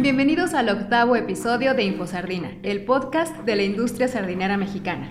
Bienvenidos 0.00 0.54
al 0.54 0.68
octavo 0.68 1.14
episodio 1.14 1.74
de 1.74 1.84
InfoSardina, 1.84 2.52
el 2.62 2.84
podcast 2.84 3.36
de 3.44 3.54
la 3.54 3.62
industria 3.62 4.08
sardinera 4.08 4.56
mexicana. 4.56 5.08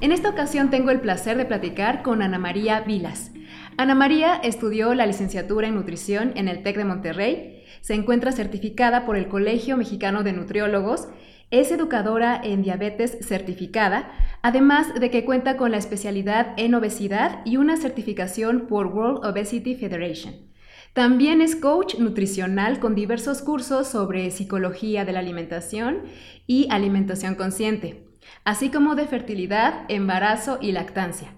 En 0.00 0.10
esta 0.12 0.30
ocasión 0.30 0.70
tengo 0.70 0.90
el 0.90 1.00
placer 1.00 1.36
de 1.36 1.44
platicar 1.44 2.02
con 2.02 2.22
Ana 2.22 2.38
María 2.38 2.80
Vilas. 2.80 3.30
Ana 3.76 3.94
María 3.94 4.40
estudió 4.42 4.94
la 4.94 5.06
licenciatura 5.06 5.68
en 5.68 5.76
nutrición 5.76 6.32
en 6.34 6.48
el 6.48 6.62
TEC 6.62 6.78
de 6.78 6.84
Monterrey, 6.84 7.64
se 7.80 7.94
encuentra 7.94 8.32
certificada 8.32 9.06
por 9.06 9.16
el 9.16 9.28
Colegio 9.28 9.76
Mexicano 9.76 10.24
de 10.24 10.32
Nutriólogos, 10.32 11.08
es 11.52 11.70
educadora 11.70 12.40
en 12.42 12.62
diabetes 12.62 13.18
certificada, 13.20 14.10
además 14.42 14.94
de 14.94 15.10
que 15.10 15.24
cuenta 15.24 15.56
con 15.56 15.70
la 15.70 15.76
especialidad 15.76 16.54
en 16.56 16.74
obesidad 16.74 17.40
y 17.44 17.56
una 17.56 17.76
certificación 17.76 18.66
por 18.66 18.88
World 18.88 19.24
Obesity 19.24 19.76
Federation. 19.76 20.49
También 20.92 21.40
es 21.40 21.54
coach 21.54 21.96
nutricional 21.98 22.80
con 22.80 22.96
diversos 22.96 23.42
cursos 23.42 23.86
sobre 23.86 24.30
psicología 24.32 25.04
de 25.04 25.12
la 25.12 25.20
alimentación 25.20 26.02
y 26.48 26.66
alimentación 26.70 27.36
consciente, 27.36 28.08
así 28.44 28.70
como 28.70 28.96
de 28.96 29.06
fertilidad, 29.06 29.84
embarazo 29.88 30.58
y 30.60 30.72
lactancia. 30.72 31.32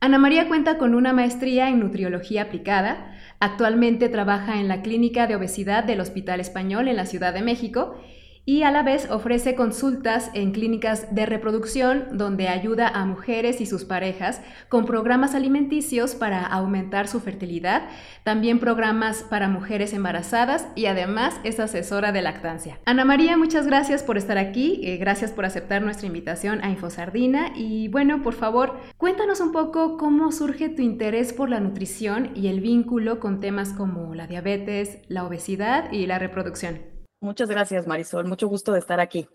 Ana 0.00 0.18
María 0.18 0.48
cuenta 0.48 0.78
con 0.78 0.94
una 0.94 1.12
maestría 1.12 1.68
en 1.68 1.80
nutriología 1.80 2.42
aplicada, 2.42 3.14
actualmente 3.38 4.08
trabaja 4.08 4.58
en 4.58 4.68
la 4.68 4.80
Clínica 4.80 5.26
de 5.26 5.36
Obesidad 5.36 5.84
del 5.84 6.00
Hospital 6.00 6.40
Español 6.40 6.88
en 6.88 6.96
la 6.96 7.06
Ciudad 7.06 7.34
de 7.34 7.42
México 7.42 8.00
y 8.46 8.62
a 8.62 8.70
la 8.70 8.82
vez 8.82 9.10
ofrece 9.10 9.54
consultas 9.54 10.30
en 10.34 10.52
clínicas 10.52 11.14
de 11.14 11.26
reproducción 11.26 12.08
donde 12.12 12.48
ayuda 12.48 12.88
a 12.88 13.04
mujeres 13.06 13.60
y 13.60 13.66
sus 13.66 13.84
parejas 13.84 14.42
con 14.68 14.84
programas 14.84 15.34
alimenticios 15.34 16.14
para 16.14 16.44
aumentar 16.44 17.08
su 17.08 17.20
fertilidad, 17.20 17.88
también 18.22 18.58
programas 18.58 19.22
para 19.22 19.48
mujeres 19.48 19.92
embarazadas 19.92 20.66
y 20.74 20.86
además 20.86 21.34
es 21.44 21.58
asesora 21.58 22.12
de 22.12 22.22
lactancia. 22.22 22.78
Ana 22.84 23.04
María, 23.04 23.36
muchas 23.36 23.66
gracias 23.66 24.02
por 24.02 24.18
estar 24.18 24.36
aquí, 24.36 24.80
eh, 24.84 24.98
gracias 24.98 25.32
por 25.32 25.44
aceptar 25.44 25.82
nuestra 25.82 26.06
invitación 26.06 26.62
a 26.62 26.70
Infosardina 26.70 27.52
y 27.54 27.88
bueno, 27.88 28.22
por 28.22 28.34
favor, 28.34 28.78
cuéntanos 28.98 29.40
un 29.40 29.52
poco 29.52 29.96
cómo 29.96 30.32
surge 30.32 30.68
tu 30.68 30.82
interés 30.82 31.32
por 31.32 31.48
la 31.48 31.60
nutrición 31.60 32.30
y 32.34 32.48
el 32.48 32.60
vínculo 32.60 33.20
con 33.20 33.40
temas 33.40 33.72
como 33.72 34.14
la 34.14 34.26
diabetes, 34.26 34.98
la 35.08 35.24
obesidad 35.24 35.90
y 35.92 36.06
la 36.06 36.18
reproducción. 36.18 36.93
Muchas 37.24 37.48
gracias, 37.48 37.86
Marisol. 37.86 38.26
Mucho 38.26 38.48
gusto 38.48 38.72
de 38.72 38.80
estar 38.80 39.00
aquí. 39.00 39.26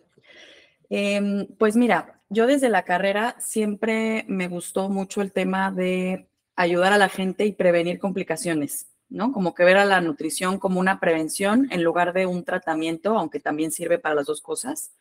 Em, 0.91 1.47
pues 1.57 1.75
mira, 1.75 2.21
yo 2.29 2.45
desde 2.45 2.69
la 2.69 2.83
carrera 2.83 3.35
siempre 3.39 4.25
me 4.27 4.47
gustó 4.47 4.89
mucho 4.89 5.23
el 5.23 5.31
tema 5.31 5.71
de 5.71 6.29
ayudar 6.55 6.93
a 6.93 6.99
la 6.99 7.09
gente 7.09 7.47
y 7.47 7.51
prevenir 7.51 7.97
complicaciones, 7.97 8.91
¿no? 9.09 9.31
Como 9.31 9.55
que 9.55 9.63
ver 9.63 9.77
a 9.77 9.85
la 9.85 10.01
nutrición 10.01 10.59
como 10.59 10.79
una 10.79 10.99
prevención 10.99 11.67
en 11.71 11.83
lugar 11.83 12.13
de 12.13 12.27
un 12.27 12.43
tratamiento, 12.43 13.17
aunque 13.17 13.39
también 13.39 13.71
sirve 13.71 13.97
para 13.97 14.13
las 14.13 14.27
dos 14.27 14.41
cosas. 14.41 14.91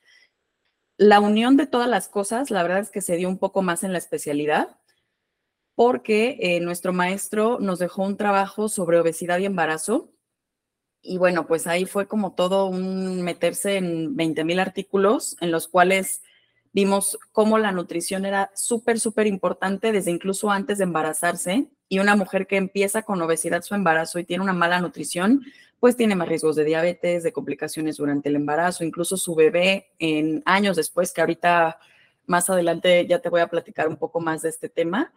La 0.96 1.20
unión 1.20 1.58
de 1.58 1.66
todas 1.66 1.90
las 1.90 2.08
cosas, 2.08 2.50
la 2.50 2.62
verdad 2.62 2.80
es 2.80 2.90
que 2.90 3.02
se 3.02 3.16
dio 3.16 3.28
un 3.28 3.38
poco 3.38 3.60
más 3.60 3.84
en 3.84 3.92
la 3.92 3.98
especialidad, 3.98 4.78
porque 5.74 6.38
eh, 6.40 6.60
nuestro 6.60 6.94
maestro 6.94 7.58
nos 7.60 7.80
dejó 7.80 8.02
un 8.02 8.16
trabajo 8.16 8.70
sobre 8.70 8.98
obesidad 8.98 9.40
y 9.40 9.44
embarazo 9.44 10.10
y 11.02 11.18
bueno, 11.18 11.46
pues 11.46 11.66
ahí 11.66 11.86
fue 11.86 12.06
como 12.06 12.32
todo 12.34 12.66
un 12.66 13.22
meterse 13.22 13.76
en 13.76 14.16
20 14.16 14.44
mil 14.44 14.60
artículos 14.60 15.36
en 15.40 15.50
los 15.50 15.68
cuales 15.68 16.22
vimos 16.72 17.18
cómo 17.32 17.58
la 17.58 17.72
nutrición 17.72 18.24
era 18.24 18.50
súper, 18.54 19.00
súper 19.00 19.26
importante 19.26 19.92
desde 19.92 20.10
incluso 20.10 20.50
antes 20.50 20.78
de 20.78 20.84
embarazarse. 20.84 21.68
Y 21.88 22.00
una 22.00 22.16
mujer 22.16 22.46
que 22.46 22.56
empieza 22.56 23.02
con 23.02 23.22
obesidad 23.22 23.62
su 23.62 23.74
embarazo 23.74 24.18
y 24.18 24.24
tiene 24.24 24.42
una 24.42 24.52
mala 24.52 24.80
nutrición, 24.80 25.44
pues 25.80 25.96
tiene 25.96 26.16
más 26.16 26.28
riesgos 26.28 26.56
de 26.56 26.64
diabetes, 26.64 27.22
de 27.22 27.32
complicaciones 27.32 27.96
durante 27.96 28.28
el 28.28 28.36
embarazo, 28.36 28.84
incluso 28.84 29.16
su 29.16 29.34
bebé 29.34 29.90
en 29.98 30.42
años 30.44 30.76
después, 30.76 31.12
que 31.12 31.20
ahorita 31.20 31.78
más 32.26 32.50
adelante 32.50 33.06
ya 33.06 33.20
te 33.20 33.30
voy 33.30 33.40
a 33.40 33.48
platicar 33.48 33.88
un 33.88 33.96
poco 33.96 34.20
más 34.20 34.42
de 34.42 34.50
este 34.50 34.68
tema. 34.68 35.12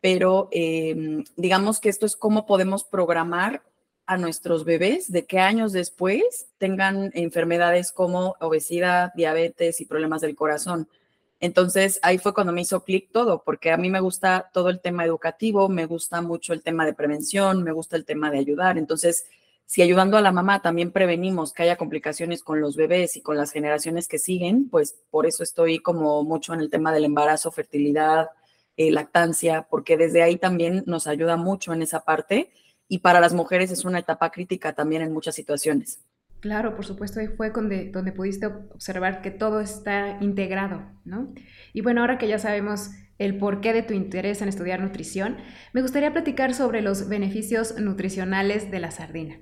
Pero 0.00 0.48
em, 0.52 1.24
digamos 1.36 1.80
que 1.80 1.88
esto 1.88 2.06
es 2.06 2.16
cómo 2.16 2.46
podemos 2.46 2.84
programar 2.84 3.62
a 4.06 4.16
nuestros 4.16 4.64
bebés 4.64 5.10
de 5.10 5.26
que 5.26 5.40
años 5.40 5.72
después 5.72 6.46
tengan 6.58 7.10
enfermedades 7.14 7.92
como 7.92 8.36
obesidad, 8.40 9.12
diabetes 9.14 9.80
y 9.80 9.84
problemas 9.84 10.20
del 10.20 10.36
corazón. 10.36 10.88
Entonces 11.40 11.98
ahí 12.02 12.18
fue 12.18 12.32
cuando 12.32 12.52
me 12.52 12.62
hizo 12.62 12.84
clic 12.84 13.10
todo, 13.12 13.42
porque 13.44 13.70
a 13.70 13.76
mí 13.76 13.90
me 13.90 14.00
gusta 14.00 14.48
todo 14.52 14.70
el 14.70 14.80
tema 14.80 15.04
educativo, 15.04 15.68
me 15.68 15.86
gusta 15.86 16.22
mucho 16.22 16.52
el 16.52 16.62
tema 16.62 16.86
de 16.86 16.94
prevención, 16.94 17.62
me 17.62 17.72
gusta 17.72 17.96
el 17.96 18.04
tema 18.04 18.30
de 18.30 18.38
ayudar. 18.38 18.78
Entonces, 18.78 19.26
si 19.66 19.82
ayudando 19.82 20.16
a 20.16 20.22
la 20.22 20.32
mamá 20.32 20.62
también 20.62 20.92
prevenimos 20.92 21.52
que 21.52 21.64
haya 21.64 21.76
complicaciones 21.76 22.42
con 22.42 22.60
los 22.60 22.76
bebés 22.76 23.16
y 23.16 23.20
con 23.20 23.36
las 23.36 23.50
generaciones 23.50 24.06
que 24.06 24.18
siguen, 24.18 24.70
pues 24.70 24.96
por 25.10 25.26
eso 25.26 25.42
estoy 25.42 25.80
como 25.80 26.22
mucho 26.22 26.54
en 26.54 26.60
el 26.60 26.70
tema 26.70 26.92
del 26.92 27.04
embarazo, 27.04 27.50
fertilidad, 27.50 28.30
eh, 28.76 28.90
lactancia, 28.92 29.66
porque 29.68 29.96
desde 29.96 30.22
ahí 30.22 30.36
también 30.36 30.84
nos 30.86 31.06
ayuda 31.06 31.36
mucho 31.36 31.72
en 31.72 31.82
esa 31.82 32.04
parte 32.04 32.50
y 32.88 32.98
para 32.98 33.20
las 33.20 33.34
mujeres 33.34 33.70
es 33.70 33.84
una 33.84 33.98
etapa 33.98 34.30
crítica 34.30 34.72
también 34.72 35.02
en 35.02 35.12
muchas 35.12 35.34
situaciones. 35.34 36.04
Claro, 36.40 36.76
por 36.76 36.84
supuesto, 36.84 37.18
ahí 37.18 37.28
fue 37.28 37.50
donde, 37.50 37.90
donde 37.90 38.12
pudiste 38.12 38.46
observar 38.46 39.22
que 39.22 39.30
todo 39.30 39.60
está 39.60 40.18
integrado, 40.20 40.82
¿no? 41.04 41.32
Y 41.72 41.80
bueno, 41.80 42.02
ahora 42.02 42.18
que 42.18 42.28
ya 42.28 42.38
sabemos 42.38 42.90
el 43.18 43.38
porqué 43.38 43.72
de 43.72 43.82
tu 43.82 43.94
interés 43.94 44.42
en 44.42 44.48
estudiar 44.48 44.80
nutrición, 44.80 45.38
me 45.72 45.82
gustaría 45.82 46.12
platicar 46.12 46.54
sobre 46.54 46.82
los 46.82 47.08
beneficios 47.08 47.78
nutricionales 47.80 48.70
de 48.70 48.80
la 48.80 48.90
sardina. 48.90 49.40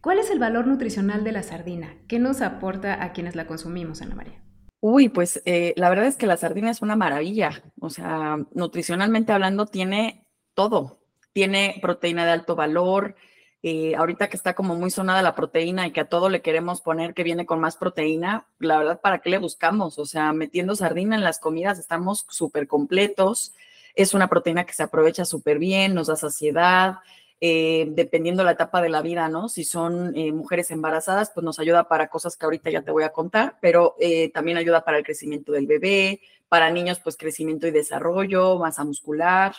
¿Cuál 0.00 0.18
es 0.18 0.30
el 0.30 0.38
valor 0.38 0.66
nutricional 0.66 1.24
de 1.24 1.32
la 1.32 1.42
sardina? 1.42 1.96
¿Qué 2.08 2.18
nos 2.18 2.40
aporta 2.40 3.02
a 3.02 3.12
quienes 3.12 3.34
la 3.34 3.46
consumimos, 3.46 4.00
Ana 4.00 4.14
María? 4.14 4.42
Uy, 4.80 5.10
pues 5.10 5.42
eh, 5.44 5.74
la 5.76 5.90
verdad 5.90 6.06
es 6.06 6.16
que 6.16 6.26
la 6.26 6.38
sardina 6.38 6.70
es 6.70 6.80
una 6.80 6.96
maravilla. 6.96 7.62
O 7.80 7.90
sea, 7.90 8.38
nutricionalmente 8.54 9.32
hablando, 9.32 9.66
tiene 9.66 10.26
todo 10.54 10.99
tiene 11.32 11.78
proteína 11.80 12.24
de 12.24 12.32
alto 12.32 12.56
valor. 12.56 13.14
Eh, 13.62 13.94
ahorita 13.94 14.28
que 14.28 14.38
está 14.38 14.54
como 14.54 14.74
muy 14.74 14.90
sonada 14.90 15.20
la 15.20 15.34
proteína 15.34 15.86
y 15.86 15.90
que 15.90 16.00
a 16.00 16.08
todo 16.08 16.30
le 16.30 16.40
queremos 16.40 16.80
poner 16.80 17.12
que 17.12 17.24
viene 17.24 17.44
con 17.44 17.60
más 17.60 17.76
proteína, 17.76 18.46
la 18.58 18.78
verdad, 18.78 19.00
¿para 19.00 19.18
qué 19.18 19.28
le 19.28 19.38
buscamos? 19.38 19.98
O 19.98 20.06
sea, 20.06 20.32
metiendo 20.32 20.74
sardina 20.74 21.14
en 21.14 21.22
las 21.22 21.38
comidas 21.38 21.78
estamos 21.78 22.24
súper 22.30 22.66
completos. 22.66 23.52
Es 23.94 24.14
una 24.14 24.28
proteína 24.28 24.64
que 24.64 24.72
se 24.72 24.82
aprovecha 24.82 25.26
súper 25.26 25.58
bien, 25.58 25.94
nos 25.94 26.06
da 26.06 26.16
saciedad, 26.16 27.00
eh, 27.42 27.86
dependiendo 27.90 28.44
la 28.44 28.52
etapa 28.52 28.80
de 28.80 28.88
la 28.88 29.02
vida, 29.02 29.28
¿no? 29.28 29.48
Si 29.50 29.64
son 29.64 30.16
eh, 30.16 30.32
mujeres 30.32 30.70
embarazadas, 30.70 31.30
pues 31.34 31.44
nos 31.44 31.58
ayuda 31.58 31.84
para 31.88 32.08
cosas 32.08 32.36
que 32.36 32.46
ahorita 32.46 32.70
ya 32.70 32.82
te 32.82 32.92
voy 32.92 33.04
a 33.04 33.12
contar, 33.12 33.58
pero 33.60 33.96
también 34.32 34.56
ayuda 34.56 34.84
para 34.84 34.98
el 34.98 35.04
crecimiento 35.04 35.52
del 35.52 35.66
bebé, 35.66 36.20
para 36.48 36.70
niños, 36.70 36.98
pues 37.00 37.16
crecimiento 37.16 37.66
y 37.66 37.72
desarrollo, 37.72 38.58
masa 38.58 38.84
muscular. 38.84 39.54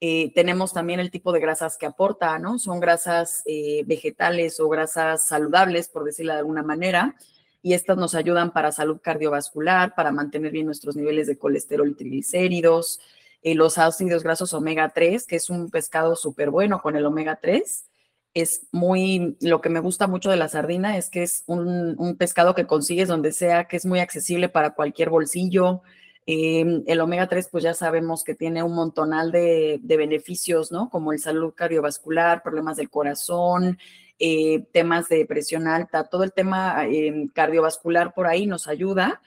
Eh, 0.00 0.32
tenemos 0.34 0.74
también 0.74 1.00
el 1.00 1.10
tipo 1.10 1.32
de 1.32 1.40
grasas 1.40 1.78
que 1.78 1.86
aporta, 1.86 2.38
¿no? 2.38 2.58
Son 2.58 2.80
grasas 2.80 3.42
eh, 3.46 3.82
vegetales 3.86 4.60
o 4.60 4.68
grasas 4.68 5.26
saludables, 5.26 5.88
por 5.88 6.04
decirlo 6.04 6.34
de 6.34 6.40
alguna 6.40 6.62
manera, 6.62 7.16
y 7.62 7.72
estas 7.72 7.96
nos 7.96 8.14
ayudan 8.14 8.52
para 8.52 8.72
salud 8.72 9.00
cardiovascular, 9.02 9.94
para 9.94 10.12
mantener 10.12 10.52
bien 10.52 10.66
nuestros 10.66 10.96
niveles 10.96 11.26
de 11.26 11.38
colesterol 11.38 11.88
y 11.88 11.94
triglicéridos, 11.94 13.00
eh, 13.42 13.54
los 13.54 13.78
ácidos 13.78 14.22
grasos 14.22 14.52
omega 14.52 14.90
3, 14.90 15.26
que 15.26 15.36
es 15.36 15.48
un 15.48 15.70
pescado 15.70 16.14
súper 16.14 16.50
bueno 16.50 16.82
con 16.82 16.96
el 16.96 17.06
omega 17.06 17.38
3. 17.40 17.86
Es 18.34 18.66
muy, 18.72 19.38
lo 19.40 19.62
que 19.62 19.70
me 19.70 19.80
gusta 19.80 20.06
mucho 20.06 20.30
de 20.30 20.36
la 20.36 20.48
sardina 20.48 20.98
es 20.98 21.08
que 21.08 21.22
es 21.22 21.42
un, 21.46 21.94
un 21.98 22.16
pescado 22.16 22.54
que 22.54 22.66
consigues 22.66 23.08
donde 23.08 23.32
sea, 23.32 23.64
que 23.64 23.78
es 23.78 23.86
muy 23.86 24.00
accesible 24.00 24.50
para 24.50 24.74
cualquier 24.74 25.08
bolsillo, 25.08 25.82
Em, 26.28 26.82
el 26.88 27.00
omega 27.00 27.28
3, 27.28 27.48
pues 27.52 27.62
ya 27.62 27.72
sabemos 27.72 28.24
que 28.24 28.34
tiene 28.34 28.64
un 28.64 28.74
montonal 28.74 29.30
de, 29.30 29.80
beneficios, 29.84 30.72
¿no? 30.72 30.90
Como 30.90 31.12
el 31.12 31.20
salud 31.20 31.54
cardiovascular, 31.54 32.42
problemas 32.42 32.76
del 32.76 32.90
corazón, 32.90 33.78
eh, 34.18 34.66
temas 34.72 35.08
de 35.08 35.24
presión 35.24 35.68
alta, 35.68 36.08
todo 36.08 36.24
el 36.24 36.32
tema 36.32 36.84
em, 36.86 37.28
cardiovascular 37.28 38.12
por 38.12 38.26
ahí 38.26 38.46
nos 38.46 38.66
ayuda 38.66 39.22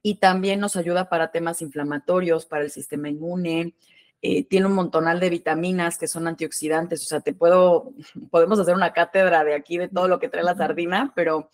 y 0.00 0.16
también 0.16 0.60
nos 0.60 0.76
ayuda 0.76 1.08
para 1.08 1.32
temas 1.32 1.60
inflamatorios, 1.60 2.46
para 2.46 2.62
el 2.64 2.70
sistema 2.70 3.08
inmune. 3.08 3.74
Eh, 4.22 4.44
tiene 4.44 4.66
un 4.66 4.74
montonal 4.74 5.18
de 5.18 5.30
vitaminas 5.30 5.98
que 5.98 6.08
son 6.08 6.28
antioxidantes, 6.28 7.02
o 7.02 7.06
sea, 7.06 7.20
te 7.20 7.34
puedo, 7.34 7.92
podemos 8.30 8.60
hacer 8.60 8.74
una 8.74 8.92
cátedra 8.92 9.42
de 9.42 9.54
aquí 9.54 9.76
de 9.76 9.88
todo 9.88 10.06
lo 10.06 10.20
que 10.20 10.28
trae 10.28 10.44
la 10.44 10.54
sardina, 10.54 11.12
pero 11.16 11.50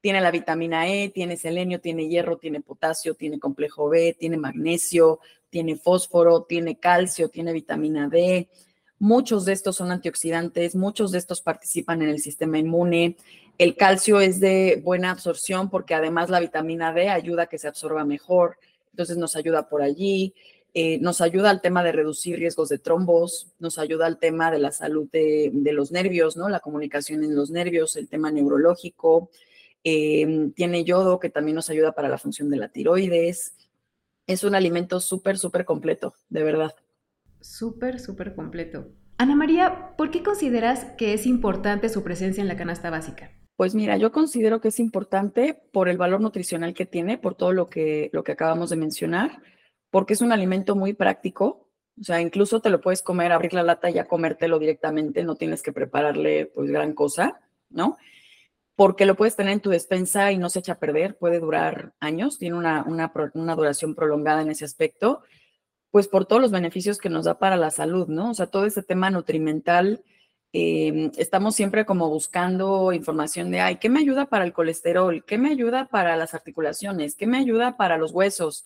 tiene 0.00 0.20
la 0.20 0.30
vitamina 0.30 0.88
E, 0.88 1.10
tiene 1.10 1.36
selenio, 1.36 1.80
tiene 1.80 2.08
hierro, 2.08 2.38
tiene 2.38 2.60
potasio, 2.60 3.14
tiene 3.14 3.38
complejo 3.38 3.88
B, 3.88 4.16
tiene 4.18 4.36
magnesio, 4.36 5.20
tiene 5.50 5.76
fósforo, 5.76 6.42
tiene 6.42 6.78
calcio, 6.78 7.28
tiene 7.28 7.52
vitamina 7.52 8.08
D. 8.08 8.48
Muchos 8.98 9.44
de 9.44 9.52
estos 9.52 9.76
son 9.76 9.92
antioxidantes, 9.92 10.74
muchos 10.74 11.12
de 11.12 11.18
estos 11.18 11.40
participan 11.40 12.02
en 12.02 12.08
el 12.08 12.20
sistema 12.20 12.58
inmune. 12.58 13.16
El 13.56 13.76
calcio 13.76 14.20
es 14.20 14.40
de 14.40 14.80
buena 14.84 15.10
absorción 15.10 15.70
porque 15.70 15.94
además 15.94 16.30
la 16.30 16.40
vitamina 16.40 16.92
D 16.92 17.08
ayuda 17.08 17.44
a 17.44 17.46
que 17.46 17.58
se 17.58 17.68
absorba 17.68 18.04
mejor, 18.04 18.58
entonces 18.90 19.16
nos 19.16 19.36
ayuda 19.36 19.68
por 19.68 19.82
allí. 19.82 20.34
eh, 20.74 20.98
nos 21.00 21.20
ayuda 21.22 21.50
al 21.50 21.60
tema 21.60 21.82
de 21.82 21.92
reducir 21.92 22.38
riesgos 22.38 22.68
de 22.68 22.78
trombos, 22.78 23.48
nos 23.58 23.78
ayuda 23.78 24.06
al 24.06 24.18
tema 24.18 24.50
de 24.50 24.58
la 24.58 24.70
salud 24.70 25.08
de, 25.10 25.50
los 25.72 25.90
nervios, 25.90 26.36
¿no? 26.36 26.48
La 26.48 26.60
comunicación 26.60 27.24
en 27.24 27.34
los 27.34 27.50
nervios, 27.50 27.96
el 27.96 28.06
tema 28.08 28.30
neurológico. 28.30 29.30
Em, 29.84 30.52
tiene 30.52 30.84
yodo 30.84 31.18
que 31.18 31.30
también 31.30 31.54
nos 31.54 31.70
ayuda 31.70 31.92
para 31.92 32.08
la 32.08 32.18
función 32.18 32.50
de 32.50 32.56
la 32.56 32.68
tiroides. 32.68 33.54
Es 34.26 34.44
un 34.44 34.54
alimento 34.54 35.00
súper, 35.00 35.38
súper 35.38 35.64
completo, 35.64 36.14
de 36.28 36.42
verdad. 36.42 36.74
Súper, 37.40 38.00
súper 38.00 38.34
completo. 38.34 38.88
Ana 39.16 39.34
María, 39.34 39.96
¿por 39.96 40.10
qué 40.10 40.22
consideras 40.22 40.84
que 40.96 41.14
es 41.14 41.26
importante 41.26 41.88
su 41.88 42.02
presencia 42.02 42.40
en 42.40 42.48
la 42.48 42.56
canasta 42.56 42.90
básica? 42.90 43.32
Pues 43.56 43.74
mira, 43.74 43.96
yo 43.96 44.12
considero 44.12 44.60
que 44.60 44.68
es 44.68 44.78
importante 44.78 45.60
por 45.72 45.88
el 45.88 45.98
valor 45.98 46.20
nutricional 46.20 46.74
que 46.74 46.86
tiene, 46.86 47.18
por 47.18 47.34
todo 47.34 47.52
lo 47.52 47.68
que, 47.68 48.10
lo 48.12 48.22
que 48.22 48.32
acabamos 48.32 48.70
de 48.70 48.76
mencionar 48.76 49.42
porque 49.90 50.14
es 50.14 50.20
un 50.20 50.32
alimento 50.32 50.76
muy 50.76 50.92
práctico. 50.92 51.68
O 52.00 52.04
sea, 52.04 52.20
incluso 52.20 52.60
te 52.60 52.70
lo 52.70 52.80
puedes 52.80 53.02
comer, 53.02 53.32
abrir 53.32 53.54
la 53.54 53.62
lata 53.62 53.90
y 53.90 53.94
ya 53.94 54.06
comértelo 54.06 54.58
directamente, 54.58 55.24
no 55.24 55.34
tienes 55.34 55.62
que 55.62 55.72
prepararle 55.72 56.46
pues 56.46 56.70
gran 56.70 56.92
cosa, 56.94 57.40
¿no? 57.70 57.96
Porque 58.78 59.06
lo 59.06 59.16
puedes 59.16 59.34
tener 59.34 59.54
en 59.54 59.60
tu 59.60 59.70
despensa 59.70 60.30
y 60.30 60.38
no 60.38 60.50
se 60.50 60.60
echa 60.60 60.74
a 60.74 60.78
perder, 60.78 61.16
puede 61.16 61.40
durar 61.40 61.94
años, 61.98 62.38
tiene 62.38 62.56
una, 62.56 62.84
una, 62.84 63.10
duración 63.56 63.96
prolongada 63.96 64.42
en 64.42 64.52
ese 64.52 64.64
aspecto, 64.64 65.24
pues 65.90 66.06
por 66.06 66.26
todos 66.26 66.40
los 66.40 66.52
beneficios 66.52 66.98
que 66.98 67.08
nos 67.08 67.24
da 67.24 67.40
para 67.40 67.56
la 67.56 67.72
salud, 67.72 68.06
¿no? 68.06 68.30
O 68.30 68.34
sea, 68.34 68.46
todo 68.46 68.66
ese 68.66 68.84
tema 68.84 69.10
nutrimental, 69.10 70.04
eh, 70.52 71.10
estamos 71.18 71.56
siempre 71.56 71.86
como 71.86 72.08
buscando 72.08 72.92
información 72.92 73.50
de, 73.50 73.58
ay, 73.58 73.76
¿qué 73.78 73.88
me 73.88 73.98
ayuda 73.98 74.26
para 74.26 74.44
el 74.44 74.52
colesterol? 74.52 75.24
¿Qué 75.24 75.38
me 75.38 75.50
ayuda 75.50 75.86
para 75.86 76.14
las 76.14 76.34
articulaciones? 76.34 77.16
¿Qué 77.16 77.26
me 77.26 77.38
ayuda 77.38 77.76
para 77.76 77.98
los 77.98 78.12
huesos? 78.12 78.64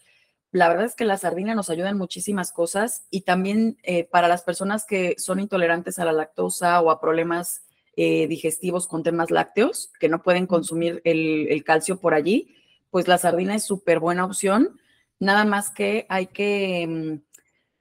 La 0.50 0.68
verdad 0.68 0.84
es 0.84 0.94
que 0.94 1.06
la 1.06 1.16
sardina 1.16 1.54
nos 1.54 1.70
ayuda 1.70 1.88
en 1.88 1.96
muchísimas 1.96 2.52
cosas 2.52 3.06
y 3.08 3.22
también 3.22 3.78
eh, 3.82 4.04
para 4.04 4.28
las 4.28 4.42
personas 4.42 4.84
que 4.84 5.14
son 5.16 5.40
intolerantes 5.40 5.98
a 5.98 6.04
la 6.04 6.12
lactosa 6.12 6.82
o 6.82 6.90
a 6.90 7.00
problemas 7.00 7.62
eh, 7.96 8.26
digestivos 8.26 8.86
con 8.86 9.02
temas 9.02 9.30
lácteos, 9.30 9.90
que 10.00 10.08
no 10.08 10.22
pueden 10.22 10.46
consumir 10.46 11.00
el, 11.04 11.62
calcio 11.64 12.00
por 12.00 12.14
allí, 12.14 12.54
pues 12.90 13.08
la 13.08 13.18
sardina 13.18 13.54
es 13.54 13.64
súper 13.64 14.00
buena 14.00 14.24
opción. 14.24 14.80
Nada 15.18 15.44
más 15.44 15.70
que 15.70 16.06
hay 16.08 16.26
que 16.26 16.86
mm, 16.86 17.20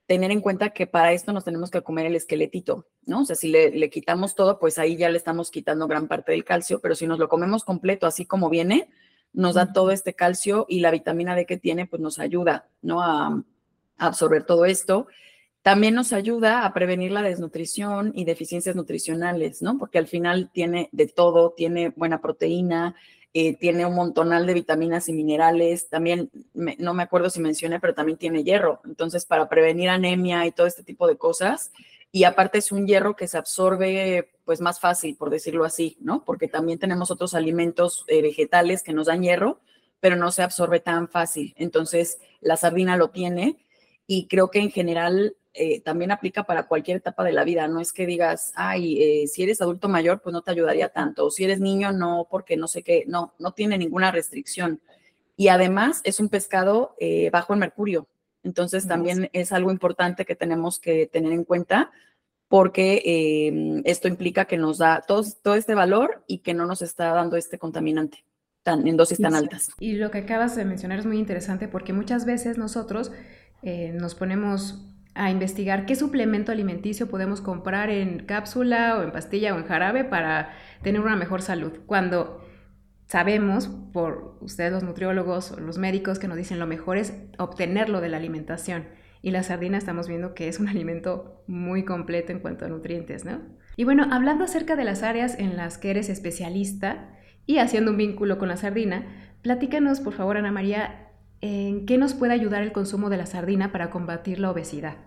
tener 0.06 0.32
en 0.32 0.42
cuenta 0.42 0.72
que 0.72 0.88
para 0.88 1.14
esto 1.14 1.34
nos 1.34 1.46
tenemos 1.46 1.72
que 1.72 1.82
comer 1.82 2.06
el 2.06 2.16
esqueletito, 2.16 2.88
¿no? 3.06 3.22
O 3.22 3.26
sea, 3.26 3.36
si 3.36 3.50
le, 3.50 3.72
le, 3.72 3.90
quitamos 3.90 4.36
todo, 4.36 4.60
pues 4.60 4.78
ahí 4.78 4.98
ya 4.98 5.10
le 5.10 5.18
estamos 5.18 5.52
quitando 5.52 5.88
gran 5.88 6.08
parte 6.08 6.32
del 6.32 6.44
calcio, 6.44 6.80
pero 6.82 6.96
si 6.96 7.08
nos 7.08 7.20
lo 7.20 7.30
comemos 7.30 7.64
completo, 7.64 8.06
así 8.08 8.26
como 8.26 8.50
viene, 8.50 8.90
nos 9.34 9.56
da 9.56 9.72
todo 9.72 9.92
este 9.92 10.14
calcio 10.14 10.66
y 10.68 10.82
la 10.82 10.92
vitamina 10.92 11.36
D 11.36 11.46
que 11.46 11.58
tiene, 11.58 11.88
pues 11.88 12.02
nos 12.02 12.20
ayuda, 12.20 12.68
¿no? 12.82 13.02
A, 13.02 13.44
absorber 14.02 14.44
todo 14.44 14.66
esto. 14.66 15.08
También 15.62 15.94
nos 15.94 16.12
ayuda 16.12 16.66
a 16.66 16.74
prevenir 16.74 17.12
la 17.12 17.22
desnutrición 17.22 18.12
y 18.16 18.26
deficiencias 18.26 18.76
nutricionales, 18.76 19.62
¿no? 19.62 19.78
Porque 19.78 20.00
al 20.00 20.08
final 20.08 20.50
tiene 20.52 20.90
de 20.92 21.08
todo, 21.08 21.52
tiene 21.52 21.90
buena 21.90 22.20
proteína, 22.20 22.96
eh, 23.34 23.56
tiene 23.56 23.86
un 23.86 23.96
montonal 23.96 24.48
de 24.48 24.56
vitaminas 24.56 25.08
y 25.08 25.14
minerales. 25.14 25.88
También, 25.88 26.32
no 26.54 26.94
me 26.96 27.04
acuerdo 27.04 27.30
si 27.30 27.40
mencioné, 27.40 27.80
pero 27.80 27.94
también 27.94 28.18
tiene 28.18 28.44
hierro. 28.44 28.82
Entonces, 28.86 29.26
para 29.26 29.48
prevenir 29.48 29.90
anemia 29.90 30.46
y 30.48 30.52
todo 30.52 30.66
este 30.66 30.84
tipo 30.84 31.08
de 31.08 31.18
cosas, 31.18 31.72
y 32.12 32.26
aparte 32.26 32.58
es 32.58 32.72
un 32.72 32.88
hierro 32.88 33.16
que 33.16 33.28
se 33.28 33.38
absorbe 33.38 34.32
pues 34.44 34.60
más 34.60 34.80
fácil, 34.80 35.16
por 35.16 35.30
decirlo 35.30 35.64
así, 35.64 35.96
¿no? 36.02 36.26
Porque 36.26 36.48
también 36.48 36.80
tenemos 36.80 37.12
otros 37.12 37.36
alimentos 37.36 38.04
eh, 38.08 38.22
vegetales 38.22 38.84
que 38.84 38.94
nos 38.94 39.08
dan 39.08 39.22
hierro, 39.22 39.62
pero 40.00 40.16
no 40.16 40.32
se 40.32 40.42
absorbe 40.42 40.80
tan 40.80 41.08
fácil. 41.08 41.54
Entonces, 41.56 42.18
la 42.42 42.58
sardina 42.58 42.98
lo 42.98 43.12
tiene 43.12 43.58
y 44.08 44.28
creo 44.28 44.50
que 44.50 44.60
en 44.60 44.72
general 44.72 45.38
eh, 45.54 45.82
también 45.82 46.12
aplica 46.12 46.44
para 46.44 46.68
cualquier 46.68 46.98
etapa 46.98 47.24
de 47.24 47.34
la 47.34 47.44
vida. 47.44 47.68
No 47.68 47.80
es 47.80 47.94
que 47.94 48.06
digas, 48.06 48.52
ay, 48.56 49.02
eh, 49.02 49.28
si 49.28 49.44
eres 49.44 49.62
adulto 49.62 49.90
mayor, 49.90 50.22
pues 50.22 50.34
no 50.34 50.42
te 50.42 50.52
ayudaría 50.52 50.90
tanto. 50.90 51.26
O 51.26 51.32
si 51.32 51.44
eres 51.44 51.60
niño, 51.60 51.92
no, 51.92 52.28
porque 52.30 52.58
no 52.58 52.68
sé 52.68 52.84
qué. 52.84 53.04
No, 53.08 53.34
no 53.40 53.54
tiene 53.54 53.78
ninguna 53.78 54.12
restricción. 54.12 54.82
Y 55.36 55.48
además 55.48 56.02
es 56.04 56.20
un 56.20 56.30
pescado 56.30 56.96
bajo 57.32 57.54
en 57.54 57.60
mercurio. 57.60 58.08
Entonces 58.44 58.88
también 58.88 59.30
es 59.34 59.52
algo 59.52 59.72
importante 59.72 60.26
que 60.26 60.36
tenemos 60.36 60.80
que 60.80 61.08
tener 61.08 61.32
en 61.32 61.44
cuenta 61.44 61.92
porque 62.52 63.02
em, 63.06 63.82
esto 63.86 64.10
implica 64.10 64.44
que 64.44 64.58
nos 64.58 64.78
da 64.78 65.02
todo, 65.08 65.24
todo, 65.42 65.56
este 65.56 65.74
valor 65.74 66.24
y 66.28 66.40
que 66.40 66.54
no 66.54 66.66
nos 66.66 66.82
está 66.82 67.14
dando 67.14 67.38
este 67.38 67.58
contaminante 67.58 68.26
tan, 68.62 68.86
en 68.88 68.98
dosis 68.98 69.20
tan 69.20 69.36
altas. 69.36 69.70
Y 69.80 69.94
lo 69.94 70.12
que 70.12 70.20
acabas 70.20 70.58
de 70.58 70.66
mencionar 70.66 71.00
es 71.00 71.06
muy 71.06 71.18
interesante 71.18 71.70
porque 71.70 71.94
muchas 71.94 72.26
veces 72.26 72.58
nosotros 72.58 73.14
eh, 73.64 73.94
nos 73.94 74.16
ponemos 74.16 74.91
a 75.14 75.30
investigar 75.30 75.86
qué 75.86 75.96
suplemento 75.96 76.52
alimenticio 76.52 77.10
podemos 77.10 77.42
comprar 77.42 77.90
en 77.90 78.26
cápsula 78.26 78.98
o 78.98 79.04
en 79.04 79.12
pastilla 79.12 79.54
o 79.54 79.58
en 79.58 79.66
jarabe 79.66 80.04
para 80.04 80.54
tener 80.82 81.02
una 81.02 81.16
mejor 81.16 81.42
salud. 81.42 81.74
Cuando 81.86 82.42
sabemos 83.08 83.68
por 83.92 84.38
ustedes 84.40 84.72
los 84.72 84.84
nutriólogos 84.84 85.52
o 85.52 85.60
los 85.60 85.78
médicos 85.78 86.18
que 86.18 86.30
nos 86.30 86.38
dicen 86.38 86.60
lo 86.60 86.68
mejor 86.68 86.98
es 86.98 87.14
obtenerlo 87.38 88.00
de 88.00 88.10
la 88.10 88.18
alimentación. 88.18 88.88
Y 89.22 89.32
la 89.32 89.44
sardina 89.44 89.78
estamos 89.78 90.08
viendo 90.08 90.34
que 90.34 90.48
es 90.48 90.60
un 90.60 90.68
alimento 90.70 91.44
muy 91.46 91.84
completo 91.84 92.32
en 92.32 92.40
cuanto 92.40 92.66
a 92.66 92.70
nutrientes, 92.70 93.26
¿no? 93.26 93.42
Y 93.76 93.84
bueno, 93.84 94.08
hablando 94.12 94.46
acerca 94.46 94.76
de 94.76 94.86
las 94.86 95.04
áreas 95.04 95.38
en 95.38 95.58
las 95.58 95.78
que 95.78 95.92
eres 95.92 96.10
especialista 96.10 97.10
y 97.46 97.58
haciendo 97.58 97.92
un 97.92 97.98
vínculo 97.98 98.38
con 98.38 98.48
la 98.48 98.58
sardina, 98.58 99.06
platícanos 99.42 100.00
por 100.00 100.14
favor, 100.14 100.38
Ana 100.38 100.52
María, 100.52 101.11
en 101.42 101.86
qué 101.86 101.98
nos 101.98 102.14
puede 102.14 102.34
ayudar 102.34 102.64
el 102.64 102.72
consumo 102.72 103.10
de 103.10 103.18
la 103.18 103.26
sardina 103.26 103.72
para 103.72 103.90
combatir 103.90 104.40
la 104.40 104.52
obesidad. 104.52 104.98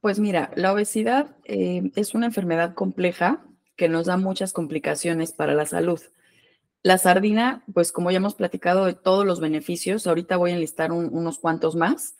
Pues 0.00 0.18
mira, 0.18 0.50
la 0.54 0.72
obesidad 0.72 1.36
eh, 1.44 1.90
es 1.96 2.14
una 2.14 2.26
enfermedad 2.26 2.74
compleja 2.74 3.44
que 3.76 3.88
nos 3.88 4.06
da 4.06 4.16
muchas 4.16 4.52
complicaciones 4.52 5.32
para 5.32 5.54
la 5.54 5.66
salud. 5.66 6.00
La 6.82 6.98
sardina, 6.98 7.64
pues 7.72 7.90
como 7.90 8.10
ya 8.10 8.18
hemos 8.18 8.34
platicado 8.34 8.84
de 8.84 8.94
todos 8.94 9.26
los 9.26 9.40
beneficios, 9.40 10.06
ahorita 10.06 10.36
voy 10.36 10.52
a 10.52 10.54
enlistar 10.54 10.92
unos 10.92 11.38
cuantos 11.38 11.74
más, 11.74 12.16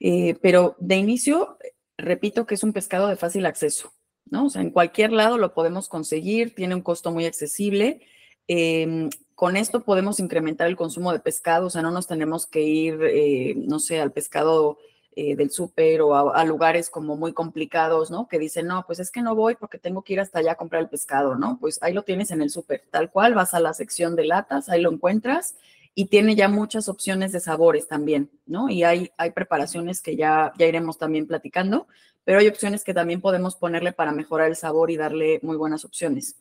eh, 0.00 0.36
pero 0.40 0.76
de 0.78 0.96
inicio, 0.96 1.58
repito 1.98 2.46
que 2.46 2.54
es 2.54 2.64
un 2.64 2.72
pescado 2.72 3.08
de 3.08 3.16
fácil 3.16 3.44
acceso, 3.46 3.92
¿no? 4.24 4.46
O 4.46 4.50
sea, 4.50 4.62
en 4.62 4.70
cualquier 4.70 5.12
lado 5.12 5.36
lo 5.36 5.52
podemos 5.52 5.88
conseguir, 5.88 6.54
tiene 6.54 6.74
un 6.74 6.82
costo 6.82 7.12
muy 7.12 7.26
accesible. 7.26 8.00
Em, 8.46 9.10
con 9.34 9.56
esto 9.56 9.82
podemos 9.82 10.20
incrementar 10.20 10.68
el 10.68 10.76
consumo 10.76 11.12
de 11.12 11.20
pescado, 11.20 11.66
o 11.66 11.70
sea, 11.70 11.82
no 11.82 11.90
nos 11.90 12.06
tenemos 12.06 12.46
que 12.46 12.60
ir, 12.60 12.98
eh, 13.02 13.54
no 13.56 13.78
sé, 13.78 14.00
al 14.00 14.12
pescado 14.12 14.78
eh, 15.16 15.36
del 15.36 15.50
súper 15.50 16.02
o 16.02 16.34
a, 16.34 16.44
lugares 16.44 16.90
como 16.90 17.16
muy 17.16 17.32
complicados, 17.32 18.10
¿no? 18.10 18.26
Que 18.28 18.38
dicen, 18.38 18.66
no, 18.66 18.84
pues 18.86 18.98
es 18.98 19.10
que 19.10 19.22
no 19.22 19.34
voy 19.34 19.54
porque 19.54 19.78
tengo 19.78 20.02
que 20.02 20.14
ir 20.14 20.20
hasta 20.20 20.40
allá 20.40 20.52
a 20.52 20.56
comprar 20.56 20.82
el 20.82 20.88
pescado, 20.88 21.36
¿no? 21.36 21.58
Pues 21.60 21.80
ahí 21.82 21.92
lo 21.92 22.02
tienes 22.02 22.30
en 22.30 22.42
el 22.42 22.50
súper, 22.50 22.82
tal 22.90 23.10
cual, 23.10 23.34
vas 23.34 23.54
a 23.54 23.60
la 23.60 23.74
sección 23.74 24.16
de 24.16 24.24
latas, 24.24 24.68
ahí 24.68 24.80
lo 24.80 24.92
encuentras 24.92 25.56
y 25.94 26.06
tiene 26.06 26.34
ya 26.34 26.48
muchas 26.48 26.88
opciones 26.88 27.30
de 27.32 27.40
sabores 27.40 27.86
también, 27.86 28.30
¿no? 28.46 28.68
Y 28.68 28.82
hay, 28.82 29.12
hay 29.16 29.30
preparaciones 29.30 30.00
que 30.00 30.16
ya, 30.16 30.52
ya 30.58 30.66
iremos 30.66 30.98
también 30.98 31.26
platicando, 31.28 31.86
pero 32.24 32.40
hay 32.40 32.48
opciones 32.48 32.82
que 32.82 32.94
también 32.94 33.20
podemos 33.20 33.54
ponerle 33.56 33.92
para 33.92 34.10
mejorar 34.10 34.48
el 34.48 34.56
sabor 34.56 34.90
y 34.90 34.96
darle 34.96 35.38
muy 35.42 35.56
buenas 35.56 35.84
opciones. 35.84 36.36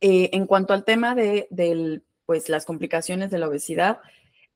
Eh, 0.00 0.30
en 0.32 0.46
cuanto 0.46 0.74
al 0.74 0.84
tema 0.84 1.14
de, 1.14 1.48
pues, 2.26 2.48
las 2.48 2.66
complicaciones 2.66 3.30
de 3.30 3.38
la 3.38 3.48
obesidad, 3.48 4.00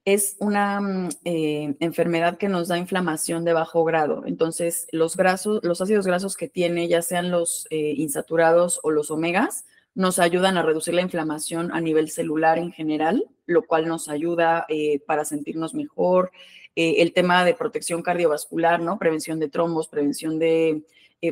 es 0.04 0.36
una 0.40 0.80
mm, 0.80 1.08
eh, 1.24 1.76
enfermedad 1.80 2.38
que 2.38 2.48
nos 2.48 2.68
da 2.68 2.78
inflamación 2.78 3.44
de 3.44 3.52
bajo 3.52 3.84
grado. 3.84 4.24
Entonces, 4.26 4.86
los, 4.92 5.16
grasos, 5.16 5.60
los 5.62 5.80
ácidos 5.80 6.06
grasos 6.06 6.36
que 6.36 6.48
tiene, 6.48 6.88
ya 6.88 7.02
sean 7.02 7.30
los 7.30 7.66
eh, 7.70 7.94
insaturados 7.96 8.80
o 8.82 8.90
los 8.90 9.10
omegas, 9.10 9.64
nos 9.94 10.18
ayudan 10.18 10.56
a 10.56 10.62
reducir 10.62 10.94
la 10.94 11.02
inflamación 11.02 11.72
a 11.72 11.80
nivel 11.80 12.10
celular 12.10 12.58
en 12.58 12.72
general, 12.72 13.24
lo 13.46 13.66
cual 13.66 13.88
nos 13.88 14.08
ayuda 14.08 14.66
para 15.04 15.24
sentirnos 15.24 15.74
mejor. 15.74 16.30
el 16.76 17.12
tema 17.12 17.44
de 17.44 17.54
protección 17.54 18.00
cardiovascular, 18.00 18.80
¿no? 18.80 18.98
Prevención 18.98 19.40
de 19.40 19.48
trombos, 19.48 19.88
prevención 19.88 20.38
de, 20.38 20.84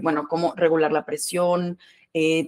bueno, 0.02 0.26
cómo 0.28 0.54
regular 0.56 0.90
la 0.90 1.06
presión, 1.06 1.78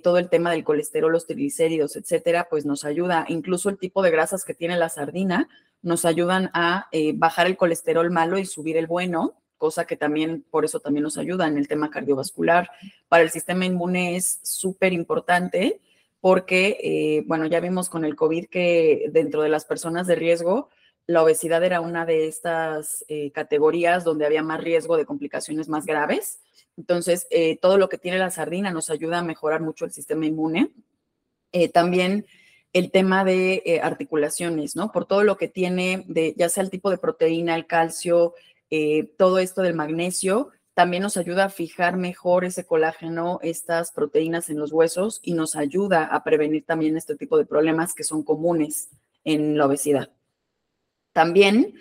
todo 0.02 0.18
el 0.18 0.28
tema 0.28 0.50
del 0.50 0.64
colesterol, 0.64 1.12
los 1.12 1.26
triglicéridos, 1.26 1.94
etcétera, 1.94 2.48
pues 2.50 2.66
nos 2.66 2.84
ayuda. 2.84 3.24
Incluso 3.28 3.68
el 3.68 3.78
tipo 3.78 4.02
de 4.02 4.10
grasas 4.10 4.44
que 4.44 4.54
tiene 4.54 4.76
la 4.76 4.88
sardina 4.88 5.48
nos 5.82 6.04
ayudan 6.04 6.50
a 6.52 6.88
eh, 6.92 7.12
bajar 7.14 7.46
el 7.46 7.56
colesterol 7.56 8.10
malo 8.10 8.38
y 8.38 8.46
subir 8.46 8.76
el 8.76 8.86
bueno, 8.86 9.34
cosa 9.56 9.86
que 9.86 9.96
también, 9.96 10.44
por 10.50 10.64
eso 10.64 10.80
también 10.80 11.04
nos 11.04 11.18
ayuda 11.18 11.46
en 11.46 11.58
el 11.58 11.68
tema 11.68 11.90
cardiovascular. 11.90 12.70
Para 13.08 13.22
el 13.22 13.30
sistema 13.30 13.64
inmune 13.64 14.16
es 14.16 14.40
súper 14.42 14.92
importante 14.92 15.80
porque, 16.20 16.78
eh, 16.82 17.24
bueno, 17.26 17.46
ya 17.46 17.60
vimos 17.60 17.88
con 17.88 18.04
el 18.04 18.16
COVID 18.16 18.46
que 18.46 19.08
dentro 19.10 19.42
de 19.42 19.48
las 19.48 19.64
personas 19.64 20.06
de 20.06 20.16
riesgo, 20.16 20.68
la 21.10 21.22
obesidad 21.22 21.62
era 21.64 21.80
una 21.80 22.06
de 22.06 22.26
estas 22.26 23.04
eh, 23.08 23.30
categorías 23.32 24.04
donde 24.04 24.26
había 24.26 24.42
más 24.42 24.62
riesgo 24.62 24.96
de 24.96 25.06
complicaciones 25.06 25.68
más 25.68 25.86
graves. 25.86 26.40
Entonces, 26.76 27.26
todo 27.60 27.76
lo 27.76 27.90
que 27.90 27.98
tiene 27.98 28.16
la 28.18 28.30
sardina 28.30 28.70
nos 28.70 28.88
ayuda 28.88 29.18
a 29.18 29.22
mejorar 29.22 29.60
mucho 29.60 29.84
el 29.84 29.92
sistema 29.92 30.24
inmune. 30.24 30.70
también 31.74 32.24
el 32.72 32.90
tema 32.90 33.24
de 33.24 33.62
eh, 33.64 33.80
articulaciones, 33.80 34.76
¿no? 34.76 34.92
Por 34.92 35.06
todo 35.06 35.24
lo 35.24 35.36
que 35.36 35.48
tiene, 35.48 36.04
de, 36.06 36.34
ya 36.36 36.48
sea 36.48 36.62
el 36.62 36.70
tipo 36.70 36.90
de 36.90 36.98
proteína, 36.98 37.56
el 37.56 37.66
calcio, 37.66 38.34
eh, 38.70 39.12
todo 39.18 39.38
esto 39.38 39.62
del 39.62 39.74
magnesio 39.74 40.50
también 40.74 41.02
nos 41.02 41.16
ayuda 41.16 41.46
a 41.46 41.50
fijar 41.50 41.96
mejor 41.96 42.44
ese 42.44 42.64
colágeno, 42.64 43.40
estas 43.42 43.90
proteínas 43.90 44.48
en 44.48 44.58
los 44.58 44.72
huesos 44.72 45.20
y 45.22 45.34
nos 45.34 45.56
ayuda 45.56 46.04
a 46.04 46.22
prevenir 46.22 46.64
también 46.64 46.96
este 46.96 47.16
tipo 47.16 47.36
de 47.36 47.44
problemas 47.44 47.92
que 47.92 48.04
son 48.04 48.22
comunes 48.22 48.88
en 49.24 49.58
la 49.58 49.66
obesidad. 49.66 50.10
También 51.12 51.74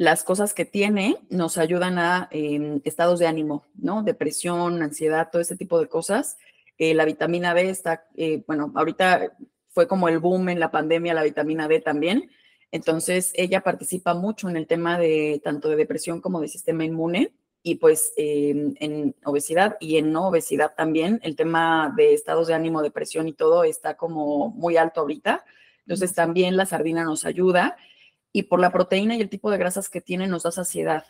las 0.00 0.24
cosas 0.24 0.54
que 0.54 0.64
tiene 0.64 1.18
nos 1.28 1.58
ayudan 1.58 1.98
a 1.98 2.28
em, 2.30 2.80
estados 2.84 3.18
de 3.18 3.26
ánimo, 3.26 3.66
¿no? 3.74 4.02
Depresión, 4.02 4.82
ansiedad, 4.82 5.28
todo 5.30 5.42
ese 5.42 5.56
tipo 5.56 5.78
de 5.78 5.88
cosas. 5.88 6.38
Eh, 6.78 6.94
la 6.94 7.04
vitamina 7.04 7.52
D 7.52 7.68
está, 7.68 8.06
eh, 8.16 8.42
bueno, 8.46 8.72
ahorita 8.74 9.36
fue 9.68 9.86
como 9.86 10.08
el 10.08 10.18
boom 10.18 10.48
en 10.48 10.58
la 10.58 10.70
pandemia, 10.70 11.12
la 11.12 11.22
vitamina 11.22 11.68
D 11.68 11.80
también. 11.80 12.30
Entonces, 12.72 13.32
ella 13.34 13.60
participa 13.60 14.14
mucho 14.14 14.48
en 14.48 14.56
el 14.56 14.66
tema 14.66 14.98
de 14.98 15.38
tanto 15.44 15.68
de 15.68 15.76
depresión 15.76 16.22
como 16.22 16.40
de 16.40 16.48
sistema 16.48 16.82
inmune 16.82 17.34
y 17.62 17.74
pues 17.74 18.14
em, 18.16 18.74
en 18.80 19.14
obesidad 19.24 19.76
y 19.80 19.98
en 19.98 20.12
no 20.12 20.28
obesidad 20.28 20.72
también, 20.74 21.20
el 21.22 21.36
tema 21.36 21.92
de 21.94 22.14
estados 22.14 22.48
de 22.48 22.54
ánimo, 22.54 22.80
depresión 22.80 23.28
y 23.28 23.34
todo 23.34 23.64
está 23.64 23.98
como 23.98 24.48
muy 24.48 24.78
alto 24.78 25.02
ahorita. 25.02 25.44
Entonces, 25.80 26.14
también 26.14 26.56
la 26.56 26.64
sardina 26.64 27.04
nos 27.04 27.26
ayuda 27.26 27.76
y 28.32 28.44
por 28.44 28.60
la 28.60 28.72
proteína 28.72 29.16
y 29.16 29.20
el 29.20 29.28
tipo 29.28 29.50
de 29.50 29.58
grasas 29.58 29.88
que 29.88 30.00
tiene 30.00 30.26
nos 30.26 30.44
da 30.44 30.52
saciedad. 30.52 31.04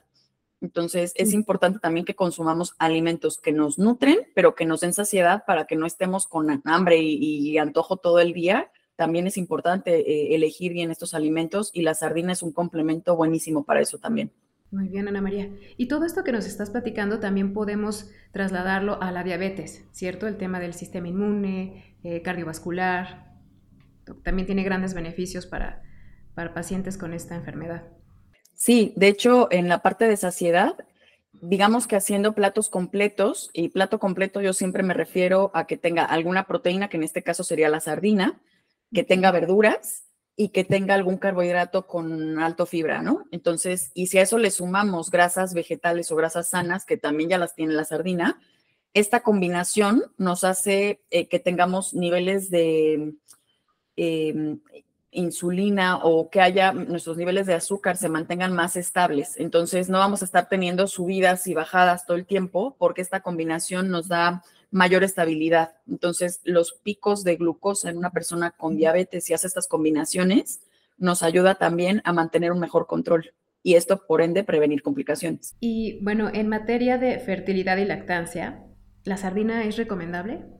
Entonces, 0.61 1.13
es 1.17 1.33
importante 1.33 1.79
también 1.79 2.05
que 2.05 2.15
consumamos 2.15 2.75
alimentos 2.79 3.39
que 3.39 3.53
nos 3.53 3.79
nutren, 3.79 4.19
pero 4.35 4.55
que 4.55 4.67
nos 4.67 4.81
den 4.81 4.93
saciedad 4.93 5.45
para 5.47 5.67
que 5.67 5.77
no 5.77 5.87
estemos 5.87 6.27
con 6.27 6.61
hambre 6.65 6.99
y, 6.99 7.57
antojo 7.57 7.97
todo 7.97 8.21
el 8.21 8.35
día. 8.35 8.71
También 8.97 9.27
es 9.27 9.39
importante 9.39 10.01
eh, 10.01 10.35
elegir 10.35 10.73
bien 10.75 10.91
estos 10.91 11.15
alimentos 11.15 11.71
y 11.73 11.81
la 11.81 11.95
sardina 11.95 12.33
es 12.33 12.43
un 12.43 12.53
complemento 12.53 13.17
buenísimo 13.17 13.65
para 13.65 13.81
eso 13.81 13.99
también. 13.99 14.33
Muy 14.71 14.89
bien, 14.89 15.09
Ana 15.09 15.23
María. 15.23 15.51
Y 15.79 15.89
todo 15.89 16.05
esto 16.05 16.23
que 16.23 16.31
nos 16.31 16.47
estás 16.47 16.71
platicando 16.71 17.19
también 17.19 17.55
podemos 17.55 18.11
trasladarlo 18.31 19.03
a 19.03 19.11
la 19.11 19.25
diabetes, 19.25 19.87
¿cierto? 19.93 20.29
El 20.29 20.37
tema 20.37 20.61
del 20.61 20.75
sistema 20.75 21.09
inmune, 21.09 21.97
eh, 22.05 22.21
cardiovascular, 22.23 23.31
también 24.23 24.47
tiene 24.47 24.63
grandes 24.63 24.95
beneficios 24.95 25.47
para, 25.47 25.83
para 26.35 26.55
pacientes 26.55 26.97
con 26.97 27.13
esta 27.13 27.35
enfermedad. 27.35 27.83
Sí, 28.55 28.93
de 28.97 29.09
hecho, 29.09 29.49
en 29.51 29.69
la 29.69 29.81
parte 29.83 30.07
de 30.07 30.17
saciedad, 30.17 30.77
digamos 31.33 31.87
que 31.87 31.97
haciendo 31.97 32.35
platos 32.35 32.69
completos, 32.69 33.51
y 33.53 33.71
plato 33.71 33.99
completo 33.99 34.41
yo 34.43 34.53
siempre 34.53 34.83
me 34.83 34.95
refiero 34.95 35.51
a 35.55 35.67
que 35.67 35.77
tenga 35.77 36.05
alguna 36.05 36.47
proteína, 36.47 36.89
que 36.89 36.97
en 36.97 37.05
este 37.05 37.23
caso 37.23 37.45
sería 37.45 37.69
la 37.69 37.81
sardina, 37.81 38.41
que 38.93 39.05
tenga 39.05 39.31
verduras 39.31 40.05
y 40.37 40.51
que 40.51 40.65
tenga 40.65 40.95
algún 40.95 41.17
carbohidrato 41.17 41.87
con 41.87 42.39
alto 42.39 42.67
fibra, 42.67 43.03
¿no? 43.03 43.25
Entonces, 43.31 43.91
y 43.95 44.09
si 44.09 44.19
a 44.19 44.23
eso 44.23 44.39
le 44.39 44.51
sumamos 44.51 45.11
grasas 45.11 45.55
vegetales 45.55 46.11
o 46.11 46.17
grasas 46.17 46.51
sanas, 46.51 46.85
que 46.85 46.97
también 46.97 47.31
ya 47.31 47.39
las 47.39 47.55
tiene 47.55 47.75
la 47.75 47.85
sardina, 47.85 48.41
esta 48.93 49.21
combinación 49.21 50.05
nos 50.19 50.45
hace 50.45 51.03
eh, 51.11 51.29
que 51.29 51.39
tengamos 51.39 51.95
niveles 51.95 52.51
de 52.51 53.15
eh, 53.97 54.57
insulina 55.13 55.99
o 55.99 56.31
que 56.31 56.41
haya 56.41 56.73
nuestros 56.73 57.17
niveles 57.17 57.47
de 57.47 57.55
azúcar 57.55 57.97
se 57.97 58.09
mantengan 58.09 58.53
más 58.53 58.77
estables. 58.77 59.37
Entonces 59.39 59.89
no 59.89 59.99
vamos 59.99 60.23
a 60.23 60.25
estar 60.25 60.49
teniendo 60.49 60.87
subidas 60.87 61.47
y 61.47 61.55
bajadas 61.55 62.07
todo 62.07 62.17
el 62.17 62.27
tiempo 62.27 62.77
porque 62.79 63.03
esta 63.03 63.21
combinación 63.21 63.91
nos 63.91 64.09
da 64.09 64.45
mayor 64.71 65.03
estabilidad. 65.03 65.73
Entonces 65.89 66.41
los 66.45 66.73
picos 66.73 67.25
de 67.25 67.37
glucosa 67.37 67.91
en 67.91 67.99
una 67.99 68.11
persona 68.11 68.53
con 68.53 68.77
diabetes 68.77 69.29
y 69.31 69.35
hace 69.35 69.47
estas 69.49 69.67
combinaciones 69.67 70.61
nos 70.97 71.23
ayuda 71.23 71.57
también 71.57 72.03
a 72.05 72.13
mantener 72.13 72.53
un 72.53 72.61
mejor 72.61 72.87
control 72.87 73.33
y 73.63 73.75
esto 73.75 74.07
por 74.07 74.23
ende 74.23 74.45
prevenir 74.45 74.83
complicaciones. 74.83 75.57
Y 75.61 75.99
bueno, 76.03 76.31
en 76.33 76.49
materia 76.49 76.99
de 76.99 77.19
fertilidad 77.19 77.77
y 77.79 77.85
lactancia, 77.85 78.65
¿la 79.05 79.17
sardina 79.17 79.65
es 79.65 79.77
recomendable? 79.77 80.60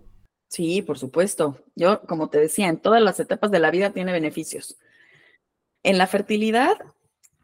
Sí, 0.51 0.83
por 0.83 0.99
supuesto. 0.99 1.59
Yo, 1.77 2.03
como 2.03 2.29
te 2.29 2.41
decía, 2.41 2.69
en 2.69 2.79
todas 2.79 3.01
las 3.01 3.21
etapas 3.21 3.53
de 3.53 3.61
la 3.61 3.71
vida 3.71 3.93
tiene 3.93 4.13
beneficios. 4.13 4.79
En 5.85 5.97
la 5.97 6.09
fertilidad, 6.09 6.77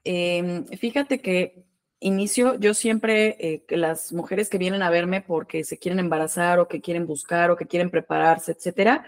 em, 0.05 0.67
fíjate 0.67 1.21
que 1.21 1.65
inicio, 2.01 2.59
yo 2.59 2.75
siempre, 2.75 3.37
eh, 3.39 3.65
que 3.67 3.77
las 3.77 4.13
mujeres 4.13 4.49
que 4.51 4.59
vienen 4.59 4.83
a 4.83 4.91
verme 4.91 5.23
porque 5.23 5.63
se 5.65 5.79
quieren 5.79 6.01
embarazar 6.01 6.59
o 6.59 6.69
que 6.69 6.81
quieren 6.81 7.07
buscar 7.07 7.51
o 7.53 7.57
que 7.57 7.67
quieren 7.67 7.91
prepararse, 7.91 8.53
etcétera, 8.53 9.07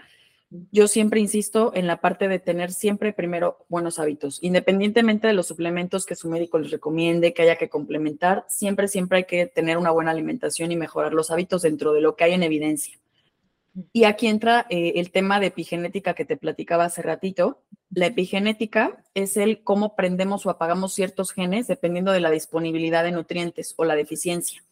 yo 0.71 0.87
siempre 0.87 1.19
insisto 1.19 1.73
en 1.75 1.85
la 1.87 2.01
parte 2.01 2.27
de 2.29 2.39
tener 2.39 2.71
siempre 2.71 3.13
primero 3.13 3.65
buenos 3.69 3.99
hábitos, 3.99 4.39
independientemente 4.41 5.27
de 5.27 5.33
los 5.33 5.47
suplementos 5.47 6.05
que 6.05 6.15
su 6.15 6.29
médico 6.29 6.57
les 6.59 6.71
recomiende, 6.71 7.33
que 7.33 7.43
haya 7.43 7.57
que 7.57 7.69
complementar, 7.69 8.45
siempre, 8.49 8.87
siempre 8.87 9.19
hay 9.19 9.25
que 9.25 9.45
tener 9.47 9.77
una 9.77 9.91
buena 9.91 10.11
alimentación 10.11 10.71
y 10.71 10.77
mejorar 10.77 11.13
los 11.13 11.31
hábitos 11.31 11.63
dentro 11.63 11.93
de 11.93 12.01
lo 12.01 12.15
que 12.15 12.23
hay 12.23 12.33
en 12.33 12.43
evidencia. 12.43 12.97
Y 13.93 14.03
aquí 14.05 14.27
entra 14.27 14.65
eh, 14.69 14.93
el 14.95 15.11
tema 15.11 15.39
de 15.39 15.47
epigenética 15.47 16.13
que 16.13 16.25
te 16.25 16.37
platicaba 16.37 16.85
hace 16.85 17.01
ratito. 17.01 17.61
La 17.91 18.07
epigenética 18.07 19.03
es 19.13 19.37
el 19.37 19.63
cómo 19.63 19.95
prendemos 19.95 20.45
o 20.45 20.49
apagamos 20.49 20.93
ciertos 20.93 21.31
genes 21.31 21.67
dependiendo 21.67 22.11
de 22.11 22.19
la 22.19 22.31
disponibilidad 22.31 23.03
de 23.03 23.11
nutrientes 23.11 23.73
o 23.77 23.85
la 23.85 23.95
deficiencia. 23.95 24.63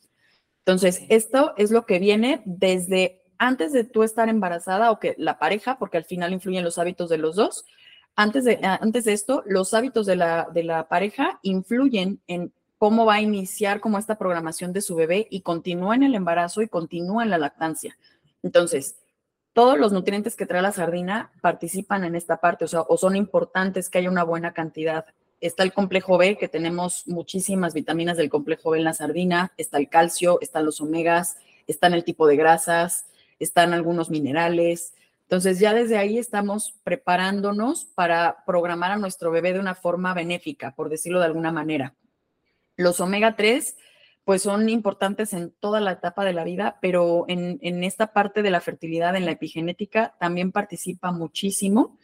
Entonces, 0.60 1.04
esto 1.10 1.54
es 1.58 1.72
lo 1.72 1.86
que 1.86 2.00
viene 2.00 2.42
desde 2.46 3.22
antes 3.38 3.72
de 3.72 3.84
tú 3.84 4.04
estar 4.04 4.30
embarazada 4.30 4.92
o 4.92 5.00
que 5.00 5.16
la 5.18 5.40
pareja, 5.40 5.78
porque 5.78 5.98
al 5.98 6.06
final 6.06 6.34
influyen 6.34 6.64
los 6.64 6.78
hábitos 6.78 7.10
de 7.10 7.18
los 7.18 7.36
dos. 7.36 7.66
Antes 8.16 8.44
de, 8.44 8.60
antes 8.64 9.06
de 9.06 9.14
esto, 9.14 9.44
los 9.46 9.74
hábitos 9.74 10.06
de 10.06 10.16
la, 10.16 10.48
de 10.54 10.64
la 10.64 10.88
pareja 10.88 11.40
influyen 11.44 12.20
en 12.28 12.52
cómo 12.78 13.06
va 13.06 13.16
a 13.16 13.22
iniciar 13.22 13.80
como 13.80 13.98
esta 13.98 14.18
programación 14.18 14.74
de 14.74 14.82
su 14.82 14.96
bebé 14.96 15.28
y 15.30 15.42
continúa 15.42 15.96
en 15.96 16.04
el 16.04 16.16
embarazo 16.16 16.62
y 16.62 16.68
continúa 16.68 17.24
en 17.24 17.30
la 17.30 17.38
lactancia. 17.38 17.98
Entonces, 18.48 18.96
todos 19.52 19.78
los 19.78 19.92
nutrientes 19.92 20.38
que 20.38 20.46
trae 20.46 20.62
la 20.62 20.72
sardina 20.72 21.32
participan 21.42 22.06
en 22.06 22.16
esta 22.16 22.38
parte, 22.38 22.64
o 22.64 22.98
son 22.98 23.18
importantes 23.18 23.90
que 23.90 23.98
haya 23.98 24.10
una 24.10 24.24
buena 24.24 24.54
cantidad. 24.54 25.06
Está 25.42 25.64
el 25.64 25.74
complejo 25.74 26.18
B, 26.18 26.38
que 26.38 26.48
tenemos 26.48 27.06
muchísimas 27.08 27.74
vitaminas 27.74 28.16
del 28.16 28.30
complejo 28.30 28.70
B 28.70 28.78
en 28.78 28.86
la 28.86 28.94
sardina, 28.94 29.52
está 29.58 29.80
el 29.80 29.90
calcio, 29.90 30.40
están 30.40 30.64
los 30.64 30.80
omegas, 30.80 31.36
están 31.68 31.94
el 31.94 32.06
tipo 32.06 32.26
de 32.26 32.38
grasas, 32.38 33.08
están 33.38 33.74
algunos 33.74 34.10
minerales. 34.10 34.94
Entonces 35.24 35.60
ya 35.60 35.74
desde 35.74 35.98
ahí 35.98 36.18
estamos 36.18 36.74
preparándonos 36.86 37.84
para 37.84 38.46
programar 38.46 38.92
a 38.92 38.98
nuestro 38.98 39.30
bebé 39.30 39.52
de 39.52 39.60
una 39.60 39.76
forma 39.76 40.14
benéfica, 40.14 40.74
por 40.74 40.88
decirlo 40.88 41.20
de 41.20 41.26
alguna 41.26 41.52
manera. 41.52 41.96
Los 42.78 43.02
omega 43.02 43.36
3 43.36 43.76
pues 44.28 44.42
son 44.42 44.68
importantes 44.68 45.32
en 45.32 45.52
toda 45.52 45.80
la 45.80 45.94
etapa 45.94 46.26
de 46.26 46.34
la 46.34 46.44
vida, 46.44 46.80
pero 46.82 47.24
en, 47.30 47.84
esta 47.86 48.08
parte 48.12 48.42
de 48.42 48.52
la 48.52 48.60
fertilidad, 48.60 49.16
en 49.16 49.24
la 49.24 49.32
epigenética, 49.32 50.16
también 50.20 50.52
participa 50.52 51.14
muchísimo 51.14 51.98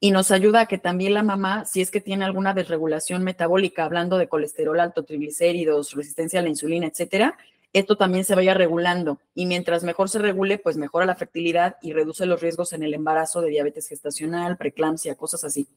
y 0.00 0.10
nos 0.10 0.32
ayuda 0.32 0.62
a 0.62 0.66
que 0.66 0.78
también 0.78 1.14
la 1.14 1.22
mamá, 1.22 1.66
si 1.66 1.80
es 1.80 1.92
que 1.92 2.00
tiene 2.00 2.24
alguna 2.24 2.52
desregulación 2.52 3.22
metabólica, 3.22 3.84
hablando 3.84 4.18
de 4.18 4.26
colesterol 4.26 4.80
alto, 4.80 5.04
triglicéridos, 5.04 5.92
resistencia 5.94 6.40
a 6.40 6.42
la 6.42 6.48
insulina, 6.48 6.88
etcétera, 6.88 7.38
esto 7.72 7.96
también 7.96 8.24
se 8.24 8.34
vaya 8.34 8.54
regulando. 8.54 9.20
Y 9.36 9.46
mientras 9.46 9.84
mejor 9.84 10.08
se 10.08 10.18
regule, 10.18 10.58
pues 10.58 10.76
mejora 10.76 11.06
la 11.06 11.14
fertilidad 11.14 11.76
y 11.80 11.92
reduce 11.92 12.26
los 12.26 12.40
riesgos 12.40 12.72
en 12.72 12.82
el 12.82 12.92
embarazo 12.92 13.40
de 13.40 13.50
diabetes 13.50 13.86
gestacional, 13.86 14.56
preeclampsia, 14.56 15.14
cosas 15.14 15.44
así. 15.44 15.68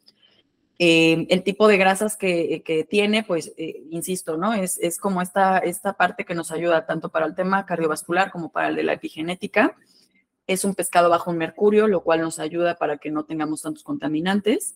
Eh, 0.83 1.27
el 1.29 1.43
tipo 1.43 1.67
de 1.67 1.77
grasas 1.77 2.17
que, 2.17 2.87
tiene, 2.89 3.21
pues, 3.21 3.53
eh, 3.55 3.83
insisto, 3.91 4.35
¿no? 4.35 4.55
Es, 4.55 4.79
es 4.79 4.97
como 4.97 5.21
esta, 5.21 5.59
esta 5.59 5.93
parte 5.93 6.25
que 6.25 6.33
nos 6.33 6.51
ayuda 6.51 6.87
tanto 6.87 7.09
para 7.09 7.27
el 7.27 7.35
tema 7.35 7.67
cardiovascular 7.67 8.31
como 8.31 8.51
para 8.51 8.69
el 8.69 8.75
de 8.75 8.81
la 8.81 8.93
epigenética. 8.93 9.77
Es 10.47 10.65
un 10.65 10.73
pescado 10.73 11.07
bajo 11.07 11.29
en 11.29 11.37
mercurio, 11.37 11.85
lo 11.85 12.01
cual 12.01 12.21
nos 12.21 12.39
ayuda 12.39 12.77
para 12.77 12.97
que 12.97 13.11
no 13.11 13.25
tengamos 13.25 13.61
tantos 13.61 13.83
contaminantes. 13.83 14.73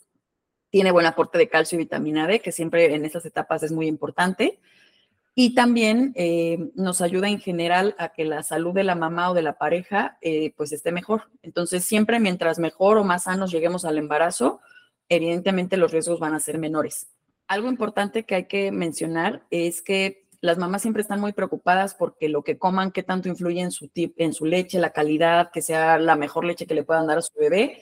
Tiene 0.69 0.91
buen 0.91 1.07
aporte 1.07 1.39
de 1.39 1.49
calcio 1.49 1.75
y 1.75 1.79
vitamina 1.79 2.27
D, 2.27 2.39
que 2.39 2.51
siempre 2.51 2.93
en 2.93 3.03
estas 3.03 3.25
etapas 3.25 3.63
es 3.63 3.71
muy 3.71 3.87
importante. 3.87 4.59
Y 5.33 5.55
también 5.55 6.13
eh, 6.13 6.69
nos 6.75 7.01
ayuda 7.01 7.29
en 7.29 7.39
general 7.39 7.95
a 7.97 8.09
que 8.09 8.25
la 8.25 8.43
salud 8.43 8.75
de 8.75 8.83
la 8.83 8.93
mamá 8.93 9.31
o 9.31 9.33
de 9.33 9.41
la 9.41 9.57
pareja 9.57 10.19
pues 10.55 10.71
esté 10.71 10.91
mejor. 10.91 11.31
Entonces, 11.41 11.83
siempre 11.83 12.19
mientras 12.19 12.59
mejor 12.59 12.99
o 12.99 13.03
más 13.03 13.23
sanos 13.23 13.49
lleguemos 13.49 13.85
al 13.85 13.97
embarazo, 13.97 14.61
evidentemente 15.09 15.77
los 15.77 15.91
riesgos 15.91 16.19
van 16.19 16.33
a 16.33 16.39
ser 16.39 16.57
menores. 16.57 17.07
Algo 17.47 17.69
importante 17.69 18.23
que 18.23 18.35
hay 18.35 18.45
que 18.45 18.71
mencionar 18.71 19.45
es 19.51 19.81
que 19.81 20.25
las 20.41 20.57
mamás 20.57 20.81
siempre 20.81 21.01
están 21.01 21.19
muy 21.19 21.33
preocupadas 21.33 21.95
porque 21.95 22.29
lo 22.29 22.43
que 22.43 22.57
coman, 22.57 22.91
qué 22.91 23.03
tanto 23.03 23.29
influye 23.29 23.61
en 23.61 23.71
su, 23.71 23.89
en 23.95 24.33
su 24.33 24.45
leche, 24.45 24.79
la 24.79 24.91
calidad, 24.91 25.51
que 25.51 25.61
sea 25.61 25.97
la 25.97 26.15
mejor 26.15 26.45
leche 26.45 26.67
que 26.67 26.75
le 26.75 26.83
puedan 26.83 27.07
dar 27.07 27.17
a 27.17 27.21
su 27.21 27.33
bebé. 27.37 27.81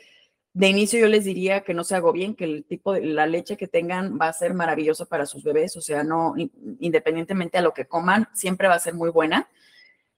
De 0.54 0.70
inicio 0.70 1.00
yo 1.00 1.08
les 1.08 1.24
diría 1.24 1.62
que 1.62 1.74
no 1.74 1.84
se 1.84 1.96
hago 1.96 2.12
bien, 2.12 2.36
que 2.36 2.44
el 2.44 2.66
tipo 2.66 2.94
de 2.94 3.02
la 3.06 3.26
leche 3.26 3.58
que 3.58 3.68
tengan 3.68 4.20
va 4.20 4.28
a 4.28 4.34
ser 4.34 4.54
maravillosa 4.54 5.06
para 5.06 5.26
sus 5.26 5.44
bebés, 5.44 5.76
o 5.78 5.82
sea, 5.82 6.04
no 6.04 6.36
independientemente 6.80 7.58
a 7.58 7.62
lo 7.62 7.74
que 7.74 7.86
coman, 7.86 8.30
siempre 8.34 8.68
va 8.68 8.76
a 8.76 8.80
ser 8.80 8.94
muy 8.94 9.10
buena. 9.10 9.50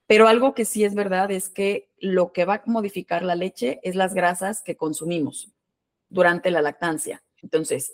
Pero 0.08 0.28
algo 0.28 0.54
que 0.54 0.66
sí 0.66 0.84
es 0.84 0.94
verdad 0.94 1.32
es 1.32 1.50
que 1.50 1.90
lo 2.00 2.32
que 2.32 2.46
va 2.46 2.56
a 2.56 2.64
modificar 2.66 3.24
la 3.24 3.36
leche 3.36 3.80
es 3.84 3.96
las 3.96 4.14
grasas 4.14 4.62
que 4.62 4.76
consumimos 4.76 5.55
durante 6.10 6.52
la 6.52 6.62
lactancia. 6.62 7.24
Entonces, 7.42 7.94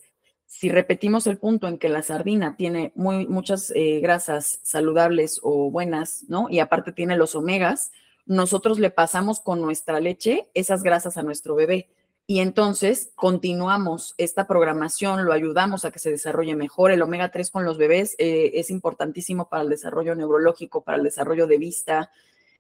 Si 0.54 0.68
repetimos 0.68 1.28
el 1.28 1.38
punto 1.38 1.70
en 1.70 1.78
que 1.78 1.88
la 1.88 2.04
sardina 2.04 2.58
tiene 2.58 2.92
muy, 2.94 3.26
muchas 3.26 3.72
eh, 3.74 4.02
grasas 4.02 4.60
saludables 4.64 5.40
o 5.44 5.72
buenas, 5.72 6.26
¿no? 6.28 6.50
Y 6.50 6.60
aparte 6.60 6.92
tiene 6.92 7.16
los 7.16 7.36
omegas, 7.36 7.92
nosotros 8.26 8.78
le 8.78 8.90
pasamos 8.92 9.40
con 9.40 9.62
nuestra 9.62 10.02
leche 10.02 10.50
esas 10.54 10.84
grasas 10.84 11.18
a 11.18 11.24
nuestro 11.24 11.56
bebé. 11.56 11.90
Y 12.28 12.40
entonces 12.40 13.12
continuamos 13.16 14.14
esta 14.18 14.48
programación, 14.48 15.26
lo 15.26 15.34
ayudamos 15.34 15.84
a 15.84 15.92
que 15.92 16.00
se 16.00 16.12
desarrolle 16.12 16.56
mejor. 16.56 16.92
El 16.92 17.02
omega 17.02 17.32
3 17.32 17.50
con 17.50 17.66
los 17.66 17.78
bebés 17.78 18.16
eh, 18.20 18.52
es 18.56 18.70
importantísimo 18.70 19.50
para 19.50 19.64
el 19.64 19.70
desarrollo 19.70 20.16
neurológico, 20.16 20.82
para 20.84 20.98
el 20.98 21.04
desarrollo 21.04 21.48
de 21.48 21.58
vista. 21.58 22.12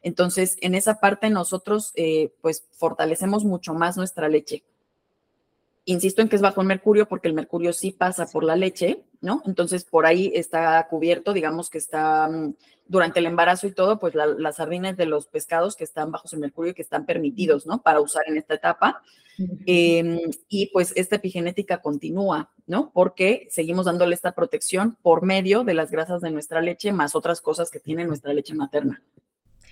Entonces, 0.02 0.58
en 0.62 0.76
esa 0.76 1.00
parte 1.00 1.30
nosotros 1.30 1.92
eh, 1.96 2.34
pues 2.42 2.68
fortalecemos 2.72 3.46
mucho 3.46 3.74
más 3.74 3.98
nuestra 3.98 4.28
leche. 4.28 4.64
Insisto 5.86 6.22
en 6.22 6.30
que 6.30 6.36
es 6.36 6.42
bajo 6.42 6.62
el 6.62 6.68
mercurio 6.68 7.08
porque 7.08 7.28
el 7.28 7.34
mercurio 7.34 7.74
sí 7.74 7.92
pasa 7.92 8.28
por 8.28 8.44
la 8.44 8.56
leche, 8.56 9.04
¿no? 9.20 9.42
Entonces, 9.46 9.84
por 9.84 10.06
ahí 10.06 10.32
está 10.36 10.88
cubierto, 10.90 11.34
digamos 11.34 11.72
que 11.72 11.80
está 11.80 12.28
mm, 12.28 12.54
durante 12.88 13.20
el 13.20 13.26
embarazo 13.26 13.66
y 13.66 13.72
todo, 13.72 14.00
pues 14.00 14.14
las 14.14 14.58
sardinas 14.58 14.96
de 14.96 15.08
los 15.08 15.28
pescados 15.28 15.76
que 15.76 15.84
están 15.84 16.12
bajo 16.12 16.28
el 16.32 16.40
mercurio 16.40 16.72
y 16.72 16.76
que 16.76 16.82
están 16.82 17.06
permitidos, 17.06 17.66
¿no? 17.66 17.82
Para 17.82 18.00
usar 18.00 18.24
en 18.28 18.38
esta 18.38 18.54
etapa. 18.54 19.02
Em, 19.66 20.20
y 20.50 20.68
pues 20.68 20.94
esta 20.96 21.16
epigenética 21.16 21.82
continúa, 21.82 22.52
¿no? 22.68 22.92
Porque 22.94 23.48
seguimos 23.50 23.86
dándole 23.86 24.14
esta 24.14 24.34
protección 24.34 24.98
por 25.02 25.24
medio 25.24 25.64
de 25.64 25.74
las 25.74 25.90
grasas 25.90 26.22
de 26.22 26.32
nuestra 26.32 26.62
leche 26.62 26.92
más 26.92 27.16
otras 27.16 27.42
cosas 27.42 27.72
que 27.72 27.80
tiene 27.80 28.06
nuestra 28.06 28.34
leche 28.34 28.54
materna. 28.54 29.02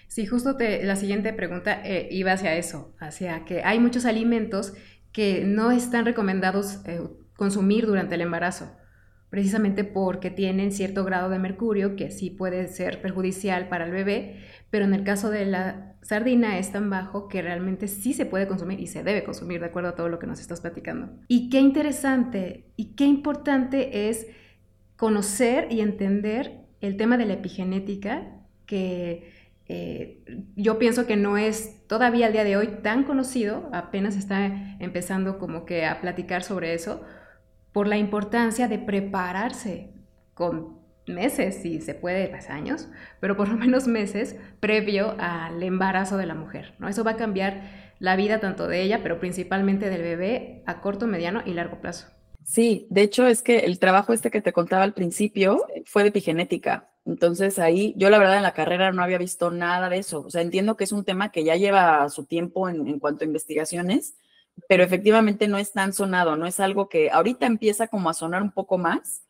Sí, 0.07 0.25
justo 0.25 0.55
te, 0.55 0.83
la 0.83 0.95
siguiente 0.95 1.33
pregunta 1.33 1.85
eh, 1.85 2.07
iba 2.09 2.31
hacia 2.31 2.55
eso, 2.55 2.95
hacia 2.99 3.45
que 3.45 3.61
hay 3.63 3.79
muchos 3.79 4.05
alimentos 4.05 4.73
que 5.11 5.43
no 5.45 5.71
están 5.71 6.05
recomendados 6.05 6.79
eh, 6.85 7.01
consumir 7.35 7.85
durante 7.85 8.15
el 8.15 8.21
embarazo, 8.21 8.71
precisamente 9.29 9.83
porque 9.83 10.31
tienen 10.31 10.71
cierto 10.71 11.03
grado 11.03 11.29
de 11.29 11.39
mercurio 11.39 11.95
que 11.95 12.11
sí 12.11 12.29
puede 12.29 12.67
ser 12.67 13.01
perjudicial 13.01 13.69
para 13.69 13.85
el 13.85 13.91
bebé, 13.91 14.43
pero 14.69 14.85
en 14.85 14.93
el 14.93 15.03
caso 15.03 15.29
de 15.29 15.45
la 15.45 15.95
sardina 16.01 16.57
es 16.57 16.71
tan 16.71 16.89
bajo 16.89 17.27
que 17.27 17.41
realmente 17.41 17.87
sí 17.87 18.13
se 18.13 18.25
puede 18.25 18.47
consumir 18.47 18.79
y 18.79 18.87
se 18.87 19.03
debe 19.03 19.23
consumir 19.23 19.59
de 19.59 19.67
acuerdo 19.67 19.89
a 19.89 19.95
todo 19.95 20.09
lo 20.09 20.19
que 20.19 20.27
nos 20.27 20.39
estás 20.39 20.61
platicando. 20.61 21.09
Y 21.27 21.49
qué 21.49 21.59
interesante 21.59 22.71
y 22.75 22.95
qué 22.95 23.05
importante 23.05 24.09
es 24.09 24.27
conocer 24.95 25.67
y 25.71 25.81
entender 25.81 26.65
el 26.81 26.97
tema 26.97 27.17
de 27.17 27.25
la 27.25 27.33
epigenética 27.33 28.39
que 28.65 29.38
eh, 29.71 30.23
yo 30.55 30.79
pienso 30.79 31.05
que 31.05 31.15
no 31.15 31.37
es 31.37 31.85
todavía 31.87 32.25
al 32.25 32.33
día 32.33 32.43
de 32.43 32.57
hoy 32.57 32.79
tan 32.81 33.03
conocido, 33.03 33.69
apenas 33.71 34.15
está 34.15 34.47
empezando 34.79 35.37
como 35.37 35.63
que 35.65 35.85
a 35.85 36.01
platicar 36.01 36.41
sobre 36.41 36.73
eso, 36.73 37.03
por 37.71 37.87
la 37.87 37.97
importancia 37.97 38.67
de 38.67 38.79
prepararse 38.79 39.93
con 40.33 40.79
meses, 41.05 41.61
si 41.61 41.81
se 41.81 41.93
puede, 41.93 42.27
pues 42.29 42.49
años, 42.49 42.89
pero 43.19 43.37
por 43.37 43.47
lo 43.47 43.57
menos 43.57 43.87
meses 43.87 44.35
previo 44.59 45.15
al 45.19 45.61
embarazo 45.61 46.17
de 46.17 46.25
la 46.25 46.33
mujer, 46.33 46.73
¿no? 46.79 46.87
Eso 46.87 47.03
va 47.03 47.11
a 47.11 47.17
cambiar 47.17 47.61
la 47.99 48.15
vida 48.15 48.39
tanto 48.39 48.67
de 48.67 48.81
ella, 48.81 49.01
pero 49.03 49.19
principalmente 49.19 49.91
del 49.91 50.01
bebé 50.01 50.63
a 50.65 50.81
corto, 50.81 51.05
mediano 51.05 51.43
y 51.45 51.53
largo 51.53 51.79
plazo. 51.79 52.07
Sí, 52.49 52.87
de 52.89 53.03
hecho 53.03 53.27
es 53.27 53.43
que 53.43 53.59
el 53.59 53.77
trabajo 53.77 54.11
este 54.11 54.31
que 54.31 54.41
te 54.41 54.53
contaba 54.53 54.81
al 54.83 54.95
principio 54.95 55.67
fue 55.85 56.01
de 56.01 56.09
epigenética. 56.09 56.89
Entonces 57.05 57.59
ahí 57.59 57.93
yo 57.95 58.09
la 58.09 58.17
verdad 58.17 58.37
en 58.37 58.43
la 58.43 58.55
carrera 58.55 58.91
no 58.91 59.03
había 59.03 59.19
visto 59.19 59.51
nada 59.51 59.87
de 59.87 59.99
eso. 59.99 60.21
O 60.21 60.31
sea, 60.31 60.41
entiendo 60.41 60.75
que 60.75 60.85
es 60.85 60.91
un 60.91 61.05
tema 61.05 61.31
que 61.31 61.43
ya 61.43 61.55
lleva 61.57 62.09
su 62.09 62.25
tiempo 62.25 62.67
en, 62.67 62.99
cuanto 62.99 63.23
a 63.23 63.27
investigaciones, 63.27 64.15
pero 64.67 64.83
efectivamente 64.83 65.47
no 65.47 65.59
es 65.59 65.73
tan 65.73 65.93
sonado, 65.93 66.37
no 66.37 66.47
es 66.47 66.59
algo 66.59 66.89
que 66.89 67.11
ahorita 67.11 67.45
empieza 67.45 67.87
como 67.87 68.09
a 68.09 68.15
sonar 68.15 68.41
un 68.41 68.51
poco 68.51 68.79
más, 68.79 69.21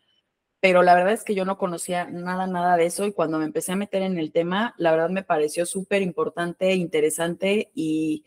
pero 0.62 0.82
la 0.82 0.96
verdad 0.96 1.12
es 1.12 1.26
que 1.26 1.36
yo 1.36 1.44
no 1.44 1.58
conocía 1.58 2.06
nada, 2.06 2.48
nada 2.48 2.78
de 2.78 2.86
eso 2.86 3.06
y 3.06 3.12
cuando 3.12 3.38
me 3.38 3.46
empecé 3.46 3.74
a 3.74 3.76
meter 3.76 4.02
en 4.02 4.18
el 4.18 4.32
tema, 4.32 4.76
la 4.78 4.92
verdad 4.92 5.10
me 5.10 5.24
pareció 5.24 5.66
súper 5.66 6.02
importante, 6.04 6.74
interesante 6.74 7.70
y... 7.76 8.24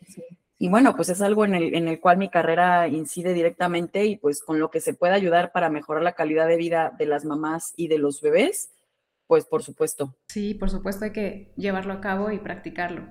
Y 0.63 0.69
bueno, 0.69 0.95
pues 0.95 1.09
es 1.09 1.21
algo 1.21 1.43
en 1.43 1.55
el, 1.55 1.75
en 1.75 1.89
el 1.89 1.99
cual 1.99 2.17
mi 2.17 2.29
carrera 2.29 2.87
incide 2.87 3.33
directamente 3.33 4.05
y 4.05 4.15
pues 4.15 4.41
con 4.41 4.61
lo 4.61 4.71
que 4.71 4.79
se 4.79 4.93
puede 4.93 5.11
ayudar 5.11 5.51
para 5.51 5.69
mejorar 5.69 6.03
la 6.03 6.13
calidad 6.13 6.47
de 6.47 6.55
vida 6.55 6.93
de 6.97 7.05
las 7.05 7.25
mamás 7.25 7.73
y 7.75 7.89
de 7.89 7.97
los 7.97 8.21
bebés, 8.21 8.71
pues 9.27 9.43
por 9.43 9.61
supuesto. 9.61 10.15
Sí, 10.29 10.53
por 10.53 10.69
supuesto 10.69 11.03
hay 11.03 11.11
que 11.11 11.51
llevarlo 11.57 11.91
a 11.91 11.99
cabo 11.99 12.31
y 12.31 12.39
practicarlo. 12.39 13.09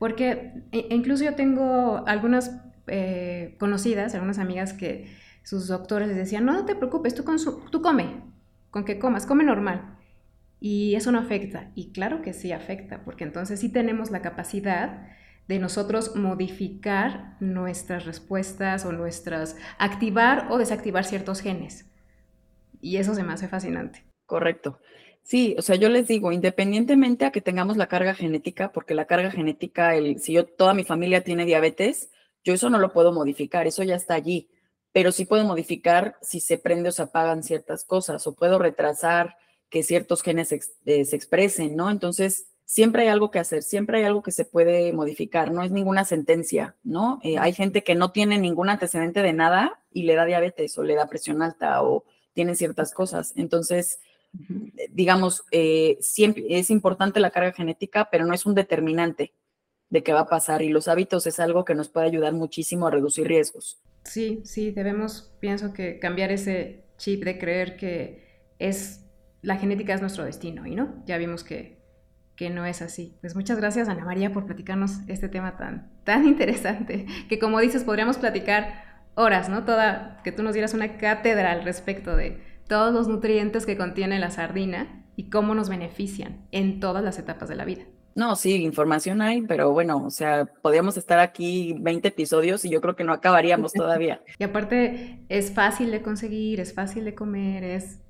Porque 0.00 0.64
e, 0.72 0.88
incluso 0.90 1.22
yo 1.22 1.36
tengo 1.36 2.02
algunas 2.08 2.50
eh, 2.88 3.54
conocidas, 3.60 4.16
algunas 4.16 4.40
amigas 4.40 4.72
que 4.72 5.06
sus 5.44 5.68
doctores 5.68 6.08
les 6.08 6.16
decían, 6.16 6.44
no, 6.44 6.52
no 6.52 6.64
te 6.64 6.74
preocupes, 6.74 7.14
tú, 7.14 7.22
tú 7.70 7.80
come, 7.80 8.24
con 8.72 8.84
que 8.84 8.98
comas, 8.98 9.24
come 9.24 9.44
normal. 9.44 10.00
Y 10.58 10.96
eso 10.96 11.12
no 11.12 11.20
afecta. 11.20 11.70
Y 11.76 11.92
claro 11.92 12.22
que 12.22 12.32
sí 12.32 12.50
afecta, 12.50 13.04
porque 13.04 13.22
entonces 13.22 13.60
sí 13.60 13.68
tenemos 13.68 14.10
la 14.10 14.20
capacidad 14.20 15.06
de 15.52 15.58
nosotros 15.58 16.16
modificar 16.16 17.36
nuestras 17.40 18.06
respuestas 18.06 18.86
o 18.86 18.92
nuestras, 18.92 19.56
activar 19.78 20.46
o 20.50 20.56
desactivar 20.56 21.04
ciertos 21.04 21.40
genes. 21.40 21.84
Y 22.80 22.96
eso 22.96 23.14
se 23.14 23.22
me 23.22 23.34
hace 23.34 23.48
fascinante. 23.48 24.04
Correcto. 24.24 24.80
Sí, 25.22 25.54
o 25.58 25.62
sea, 25.62 25.76
yo 25.76 25.90
les 25.90 26.08
digo, 26.08 26.32
independientemente 26.32 27.26
a 27.26 27.30
que 27.30 27.42
tengamos 27.42 27.76
la 27.76 27.86
carga 27.86 28.14
genética, 28.14 28.72
porque 28.72 28.94
la 28.94 29.06
carga 29.06 29.30
genética, 29.30 29.94
el, 29.94 30.20
si 30.20 30.32
yo 30.32 30.46
toda 30.46 30.72
mi 30.72 30.84
familia 30.84 31.22
tiene 31.22 31.44
diabetes, 31.44 32.10
yo 32.42 32.54
eso 32.54 32.70
no 32.70 32.78
lo 32.78 32.92
puedo 32.92 33.12
modificar, 33.12 33.66
eso 33.66 33.82
ya 33.82 33.94
está 33.94 34.14
allí, 34.14 34.48
pero 34.90 35.12
sí 35.12 35.26
puedo 35.26 35.44
modificar 35.44 36.16
si 36.22 36.40
se 36.40 36.56
prende 36.56 36.88
o 36.88 36.92
se 36.92 37.02
apagan 37.02 37.42
ciertas 37.42 37.84
cosas, 37.84 38.26
o 38.26 38.34
puedo 38.34 38.58
retrasar 38.58 39.36
que 39.68 39.82
ciertos 39.82 40.22
genes 40.22 40.50
eh, 40.50 41.04
se 41.04 41.16
expresen, 41.16 41.76
¿no? 41.76 41.90
Entonces, 41.90 42.46
siempre 42.72 43.02
hay 43.02 43.08
algo 43.08 43.30
que 43.30 43.38
hacer, 43.38 43.62
siempre 43.62 43.98
hay 43.98 44.04
algo 44.04 44.22
que 44.22 44.32
se 44.32 44.46
puede 44.46 44.94
modificar, 44.94 45.52
no 45.52 45.62
es 45.62 45.70
ninguna 45.70 46.06
sentencia, 46.06 46.74
¿no? 46.82 47.20
Eh, 47.22 47.36
hay 47.36 47.52
gente 47.52 47.84
que 47.84 47.94
no 47.94 48.12
tiene 48.12 48.38
ningún 48.38 48.70
antecedente 48.70 49.20
de 49.20 49.34
nada 49.34 49.82
y 49.92 50.04
le 50.04 50.14
da 50.14 50.24
diabetes 50.24 50.78
o 50.78 50.82
le 50.82 50.94
da 50.94 51.06
presión 51.06 51.42
alta 51.42 51.82
o 51.82 52.06
tiene 52.32 52.54
ciertas 52.54 52.94
cosas. 52.94 53.34
Entonces, 53.36 54.00
eh, 54.78 54.88
digamos, 54.90 55.44
eh, 55.50 55.98
siempre 56.00 56.44
es 56.48 56.70
importante 56.70 57.20
la 57.20 57.28
carga 57.28 57.52
genética, 57.52 58.08
pero 58.10 58.24
no 58.24 58.32
es 58.32 58.46
un 58.46 58.54
determinante 58.54 59.34
de 59.90 60.02
qué 60.02 60.14
va 60.14 60.20
a 60.20 60.28
pasar 60.28 60.62
y 60.62 60.70
los 60.70 60.88
hábitos 60.88 61.26
es 61.26 61.40
algo 61.40 61.66
que 61.66 61.74
nos 61.74 61.90
puede 61.90 62.06
ayudar 62.06 62.32
muchísimo 62.32 62.86
a 62.86 62.90
reducir 62.90 63.28
riesgos. 63.28 63.82
Sí, 64.04 64.40
sí, 64.46 64.70
debemos, 64.70 65.34
pienso 65.40 65.74
que 65.74 65.98
cambiar 65.98 66.32
ese 66.32 66.86
chip 66.96 67.22
de 67.22 67.38
creer 67.38 67.76
que 67.76 68.46
es 68.58 69.04
la 69.42 69.58
genética 69.58 69.92
es 69.92 70.00
nuestro 70.00 70.24
destino 70.24 70.66
y 70.66 70.74
no, 70.74 71.04
ya 71.04 71.18
vimos 71.18 71.44
que 71.44 71.81
que 72.42 72.50
no 72.50 72.66
es 72.66 72.82
así. 72.82 73.14
Pues 73.20 73.36
muchas 73.36 73.56
gracias 73.56 73.88
Ana 73.88 74.04
María 74.04 74.32
por 74.32 74.46
platicarnos 74.46 74.98
este 75.06 75.28
tema 75.28 75.56
tan, 75.56 75.92
tan 76.02 76.26
interesante, 76.26 77.06
que 77.28 77.38
como 77.38 77.60
dices 77.60 77.84
podríamos 77.84 78.18
platicar 78.18 78.82
horas, 79.14 79.48
¿no? 79.48 79.64
Toda, 79.64 80.20
que 80.24 80.32
tú 80.32 80.42
nos 80.42 80.52
dieras 80.52 80.74
una 80.74 80.98
cátedra 80.98 81.52
al 81.52 81.62
respecto 81.62 82.16
de 82.16 82.42
todos 82.66 82.92
los 82.92 83.06
nutrientes 83.06 83.64
que 83.64 83.76
contiene 83.76 84.18
la 84.18 84.32
sardina 84.32 85.04
y 85.14 85.30
cómo 85.30 85.54
nos 85.54 85.68
benefician 85.68 86.44
en 86.50 86.80
todas 86.80 87.04
las 87.04 87.16
etapas 87.20 87.48
de 87.48 87.54
la 87.54 87.64
vida. 87.64 87.84
No, 88.16 88.34
sí, 88.34 88.56
información 88.56 89.22
hay, 89.22 89.42
pero 89.42 89.70
bueno, 89.70 90.02
o 90.04 90.10
sea, 90.10 90.46
podríamos 90.62 90.96
estar 90.96 91.20
aquí 91.20 91.76
20 91.78 92.08
episodios 92.08 92.64
y 92.64 92.70
yo 92.70 92.80
creo 92.80 92.96
que 92.96 93.04
no 93.04 93.12
acabaríamos 93.12 93.72
todavía. 93.72 94.20
y 94.40 94.42
aparte 94.42 95.20
es 95.28 95.52
fácil 95.52 95.92
de 95.92 96.02
conseguir, 96.02 96.58
es 96.58 96.74
fácil 96.74 97.04
de 97.04 97.14
comer, 97.14 97.62
es... 97.62 98.00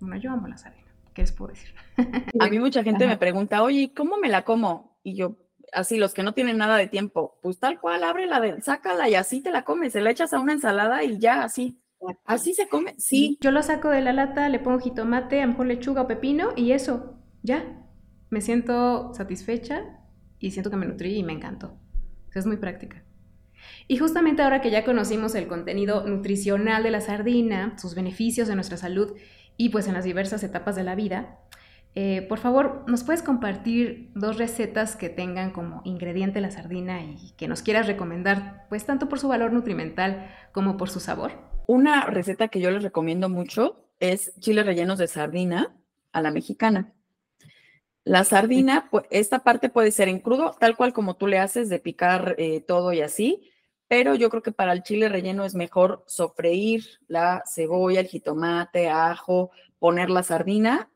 Bueno, 0.00 0.16
yo 0.16 0.32
amo 0.32 0.48
la 0.48 0.58
sardina. 0.58 0.83
¿Qué 1.14 1.22
les 1.22 1.32
puedo 1.32 1.52
decir? 1.52 1.74
A 2.40 2.48
mí 2.48 2.58
mucha 2.58 2.82
gente 2.82 3.06
me 3.06 3.16
pregunta, 3.16 3.62
oye, 3.62 3.92
¿cómo 3.94 4.16
me 4.18 4.28
la 4.28 4.44
como? 4.44 4.98
Y 5.02 5.14
yo, 5.14 5.36
así, 5.72 5.96
los 5.96 6.12
que 6.12 6.22
no 6.22 6.34
tienen 6.34 6.58
nada 6.58 6.76
de 6.76 6.88
tiempo, 6.88 7.38
pues 7.42 7.58
tal 7.58 7.80
cual, 7.80 8.04
ábrela, 8.04 8.40
de, 8.40 8.60
sácala 8.60 9.08
y 9.08 9.14
así 9.14 9.40
te 9.40 9.50
la 9.50 9.64
comes, 9.64 9.92
se 9.92 10.00
la 10.00 10.10
echas 10.10 10.32
a 10.32 10.40
una 10.40 10.52
ensalada 10.52 11.02
y 11.04 11.18
ya, 11.18 11.42
así. 11.42 11.80
Así 12.26 12.52
se 12.52 12.68
come, 12.68 12.94
sí. 12.98 13.38
Yo 13.40 13.50
lo 13.50 13.62
saco 13.62 13.88
de 13.88 14.02
la 14.02 14.12
lata, 14.12 14.48
le 14.50 14.58
pongo 14.58 14.78
jitomate, 14.78 15.40
a 15.40 15.46
lo 15.46 15.52
mejor 15.52 15.66
lechuga 15.66 16.02
o 16.02 16.06
pepino 16.06 16.50
y 16.54 16.72
eso, 16.72 17.18
ya. 17.42 17.64
Me 18.28 18.42
siento 18.42 19.14
satisfecha 19.14 19.84
y 20.38 20.50
siento 20.50 20.70
que 20.70 20.76
me 20.76 20.86
nutrí 20.86 21.16
y 21.16 21.22
me 21.22 21.32
encantó. 21.32 21.78
es 22.34 22.46
muy 22.46 22.56
práctica. 22.56 23.04
Y 23.88 23.96
justamente 23.96 24.42
ahora 24.42 24.60
que 24.60 24.70
ya 24.70 24.84
conocimos 24.84 25.34
el 25.34 25.46
contenido 25.46 26.06
nutricional 26.06 26.82
de 26.82 26.90
la 26.90 27.00
sardina, 27.00 27.78
sus 27.78 27.94
beneficios 27.94 28.48
en 28.48 28.56
nuestra 28.56 28.76
salud 28.76 29.14
y 29.56 29.70
pues 29.70 29.86
en 29.86 29.94
las 29.94 30.04
diversas 30.04 30.42
etapas 30.42 30.76
de 30.76 30.84
la 30.84 30.94
vida. 30.94 31.38
Eh, 31.94 32.22
por 32.28 32.38
favor, 32.38 32.84
¿nos 32.88 33.04
puedes 33.04 33.22
compartir 33.22 34.10
dos 34.14 34.36
recetas 34.36 34.96
que 34.96 35.08
tengan 35.08 35.52
como 35.52 35.80
ingrediente 35.84 36.40
la 36.40 36.50
sardina 36.50 37.02
y 37.02 37.32
que 37.36 37.46
nos 37.46 37.62
quieras 37.62 37.86
recomendar, 37.86 38.66
pues 38.68 38.84
tanto 38.84 39.08
por 39.08 39.20
su 39.20 39.28
valor 39.28 39.52
nutrimental 39.52 40.28
como 40.52 40.76
por 40.76 40.90
su 40.90 40.98
sabor? 40.98 41.32
Una 41.66 42.06
receta 42.06 42.48
que 42.48 42.60
yo 42.60 42.70
les 42.70 42.82
recomiendo 42.82 43.28
mucho 43.28 43.86
es 44.00 44.32
chiles 44.40 44.66
rellenos 44.66 44.98
de 44.98 45.06
sardina 45.06 45.76
a 46.12 46.20
la 46.20 46.32
mexicana. 46.32 46.92
La 48.04 48.24
sardina, 48.24 48.90
esta 49.10 49.44
parte 49.44 49.70
puede 49.70 49.90
ser 49.90 50.08
en 50.08 50.18
crudo, 50.18 50.56
tal 50.58 50.76
cual 50.76 50.92
como 50.92 51.16
tú 51.16 51.26
le 51.26 51.38
haces 51.38 51.70
de 51.70 51.78
picar 51.78 52.34
eh, 52.38 52.60
todo 52.60 52.92
y 52.92 53.00
así, 53.00 53.50
pero 53.88 54.14
yo 54.14 54.30
creo 54.30 54.42
que 54.42 54.52
para 54.52 54.72
el 54.72 54.82
chile 54.82 55.08
relleno 55.08 55.44
es 55.44 55.54
mejor 55.54 56.04
sofreír 56.06 56.84
la 57.06 57.42
cebolla, 57.46 58.00
el 58.00 58.08
jitomate, 58.08 58.88
ajo, 58.88 59.50
poner 59.78 60.10
la 60.10 60.22
sardina, 60.22 60.90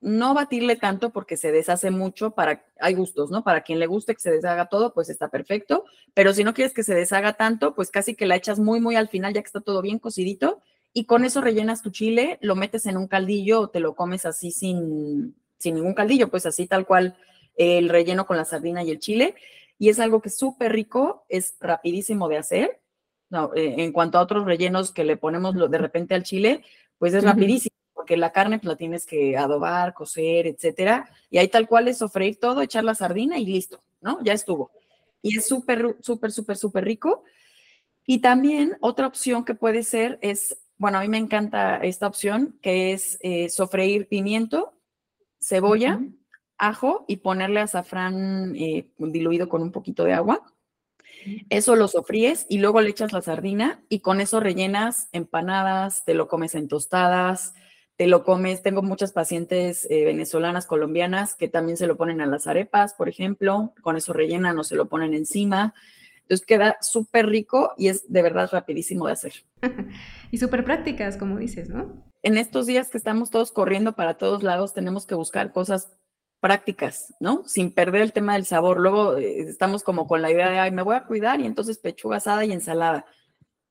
no 0.00 0.34
batirle 0.34 0.76
tanto 0.76 1.10
porque 1.10 1.36
se 1.36 1.50
deshace 1.50 1.90
mucho 1.90 2.32
para, 2.32 2.66
hay 2.78 2.94
gustos, 2.94 3.30
¿no? 3.30 3.42
Para 3.42 3.62
quien 3.62 3.78
le 3.78 3.86
guste 3.86 4.14
que 4.14 4.20
se 4.20 4.30
deshaga 4.30 4.66
todo, 4.66 4.92
pues 4.92 5.08
está 5.08 5.28
perfecto, 5.28 5.84
pero 6.12 6.34
si 6.34 6.44
no 6.44 6.52
quieres 6.52 6.74
que 6.74 6.82
se 6.82 6.94
deshaga 6.94 7.34
tanto, 7.34 7.74
pues 7.74 7.90
casi 7.90 8.14
que 8.14 8.26
la 8.26 8.36
echas 8.36 8.58
muy, 8.58 8.80
muy 8.80 8.96
al 8.96 9.08
final 9.08 9.32
ya 9.32 9.40
que 9.40 9.46
está 9.46 9.60
todo 9.60 9.80
bien 9.80 9.98
cocidito 9.98 10.60
y 10.92 11.06
con 11.06 11.24
eso 11.24 11.40
rellenas 11.40 11.82
tu 11.82 11.90
chile, 11.90 12.38
lo 12.42 12.54
metes 12.54 12.84
en 12.86 12.98
un 12.98 13.08
caldillo 13.08 13.60
o 13.60 13.68
te 13.68 13.80
lo 13.80 13.94
comes 13.94 14.26
así 14.26 14.50
sin, 14.50 15.34
sin 15.56 15.74
ningún 15.76 15.94
caldillo, 15.94 16.28
pues 16.28 16.44
así 16.44 16.66
tal 16.66 16.86
cual 16.86 17.16
el 17.56 17.88
relleno 17.88 18.26
con 18.26 18.36
la 18.36 18.44
sardina 18.44 18.82
y 18.82 18.90
el 18.90 18.98
chile 18.98 19.34
y 19.78 19.88
es 19.88 19.98
algo 19.98 20.20
que 20.20 20.28
es 20.28 20.36
súper 20.36 20.72
rico, 20.72 21.24
es 21.28 21.56
rapidísimo 21.60 22.28
de 22.28 22.38
hacer. 22.38 22.80
Eh, 23.56 23.74
en 23.78 23.92
cuanto 23.92 24.18
a 24.18 24.22
otros 24.22 24.44
rellenos 24.44 24.92
que 24.92 25.04
le 25.04 25.16
ponemos 25.16 25.54
de 25.54 25.78
repente 25.78 26.14
al 26.14 26.22
chile, 26.22 26.62
pues 26.98 27.14
es 27.14 27.24
rapidísimo, 27.24 27.74
porque 27.92 28.16
la 28.16 28.30
carne 28.30 28.58
pues, 28.58 28.68
la 28.68 28.76
tienes 28.76 29.06
que 29.06 29.36
adobar, 29.36 29.92
cocer, 29.94 30.46
etcétera. 30.46 31.08
Y 31.30 31.38
ahí 31.38 31.48
tal 31.48 31.66
cual 31.66 31.88
es 31.88 31.98
sofreír 31.98 32.38
todo, 32.38 32.62
echar 32.62 32.84
la 32.84 32.94
sardina 32.94 33.38
y 33.38 33.46
listo, 33.46 33.82
¿no? 34.00 34.22
Ya 34.22 34.32
estuvo. 34.32 34.70
Y 35.20 35.38
es 35.38 35.48
súper, 35.48 35.96
súper, 36.00 36.30
súper, 36.30 36.56
súper 36.56 36.84
rico. 36.84 37.24
Y 38.06 38.20
también 38.20 38.76
otra 38.80 39.06
opción 39.06 39.44
que 39.44 39.54
puede 39.54 39.82
ser 39.82 40.18
es, 40.20 40.56
bueno, 40.76 40.98
a 40.98 41.00
mí 41.00 41.08
me 41.08 41.18
encanta 41.18 41.78
esta 41.78 42.06
opción, 42.06 42.58
que 42.62 42.92
es 42.92 43.18
eh, 43.22 43.48
sofreír 43.48 44.06
pimiento, 44.06 44.74
cebolla, 45.40 46.00
ajo 46.66 47.04
y 47.08 47.16
ponerle 47.16 47.60
azafrán 47.60 48.54
eh, 48.56 48.88
diluido 48.98 49.48
con 49.48 49.62
un 49.62 49.72
poquito 49.72 50.04
de 50.04 50.12
agua. 50.12 50.42
Eso 51.48 51.76
lo 51.76 51.88
sofríes 51.88 52.46
y 52.48 52.58
luego 52.58 52.80
le 52.80 52.90
echas 52.90 53.12
la 53.12 53.22
sardina 53.22 53.82
y 53.88 54.00
con 54.00 54.20
eso 54.20 54.40
rellenas 54.40 55.08
empanadas, 55.12 56.04
te 56.04 56.14
lo 56.14 56.28
comes 56.28 56.54
en 56.54 56.68
tostadas, 56.68 57.54
te 57.96 58.06
lo 58.06 58.24
comes. 58.24 58.62
Tengo 58.62 58.82
muchas 58.82 59.12
pacientes 59.12 59.86
eh, 59.90 60.04
venezolanas, 60.04 60.66
colombianas 60.66 61.34
que 61.34 61.48
también 61.48 61.76
se 61.76 61.86
lo 61.86 61.96
ponen 61.96 62.20
a 62.20 62.26
las 62.26 62.46
arepas, 62.46 62.94
por 62.94 63.08
ejemplo, 63.08 63.72
con 63.80 63.96
eso 63.96 64.12
rellenan 64.12 64.58
o 64.58 64.64
se 64.64 64.76
lo 64.76 64.88
ponen 64.88 65.14
encima. 65.14 65.74
Entonces 66.22 66.46
queda 66.46 66.78
súper 66.80 67.26
rico 67.26 67.74
y 67.76 67.88
es 67.88 68.10
de 68.10 68.22
verdad 68.22 68.48
rapidísimo 68.50 69.06
de 69.06 69.12
hacer. 69.12 69.32
y 70.30 70.38
súper 70.38 70.64
prácticas, 70.64 71.16
como 71.16 71.38
dices, 71.38 71.68
¿no? 71.68 72.04
En 72.22 72.38
estos 72.38 72.66
días 72.66 72.88
que 72.88 72.96
estamos 72.96 73.30
todos 73.30 73.52
corriendo 73.52 73.94
para 73.94 74.14
todos 74.14 74.42
lados, 74.42 74.72
tenemos 74.72 75.04
que 75.04 75.14
buscar 75.14 75.52
cosas 75.52 75.92
prácticas, 76.44 77.14
¿no? 77.20 77.42
Sin 77.46 77.72
perder 77.72 78.02
el 78.02 78.12
tema 78.12 78.34
del 78.34 78.44
sabor. 78.44 78.78
Luego 78.78 79.16
eh, 79.16 79.48
estamos 79.48 79.82
como 79.82 80.06
con 80.06 80.20
la 80.20 80.30
idea 80.30 80.50
de, 80.50 80.58
ay, 80.58 80.72
me 80.72 80.82
voy 80.82 80.94
a 80.94 81.04
cuidar 81.04 81.40
y 81.40 81.46
entonces 81.46 81.78
pechuga 81.78 82.18
asada 82.18 82.44
y 82.44 82.52
ensalada. 82.52 83.06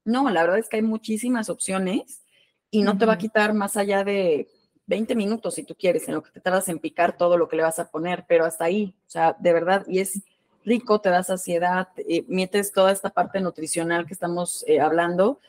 No, 0.05 0.27
la 0.31 0.41
verdad 0.41 0.57
es 0.57 0.69
que 0.69 0.77
hay 0.77 0.81
muchísimas 0.81 1.51
opciones 1.51 2.23
y 2.71 2.81
no 2.81 2.97
te 2.97 3.05
va 3.05 3.13
a 3.13 3.17
quitar 3.19 3.53
más 3.53 3.77
allá 3.77 4.03
de 4.03 4.49
20 4.87 5.13
minutos 5.13 5.53
si 5.53 5.61
tú 5.61 5.75
quieres, 5.75 6.07
en 6.07 6.15
lo 6.15 6.23
que 6.23 6.31
te 6.31 6.39
tardas 6.39 6.67
en 6.67 6.79
picar 6.79 7.15
todo 7.15 7.37
lo 7.37 7.47
que 7.47 7.57
le 7.57 7.61
vas 7.61 7.77
a 7.77 7.91
poner, 7.91 8.25
pero 8.27 8.43
hasta 8.43 8.65
ahí, 8.65 8.95
o 9.05 9.09
sea, 9.11 9.37
de 9.39 9.53
verdad, 9.53 9.85
y 9.87 9.99
es 9.99 10.23
rico, 10.65 10.99
te 10.99 11.09
da 11.09 11.21
saciedad, 11.21 11.89
eh, 11.97 12.25
metes 12.27 12.71
toda 12.71 12.91
esta 12.91 13.11
parte 13.11 13.39
nutricional 13.39 14.07
que 14.07 14.15
estamos 14.15 14.65
eh, 14.67 14.79
hablando 14.79 15.39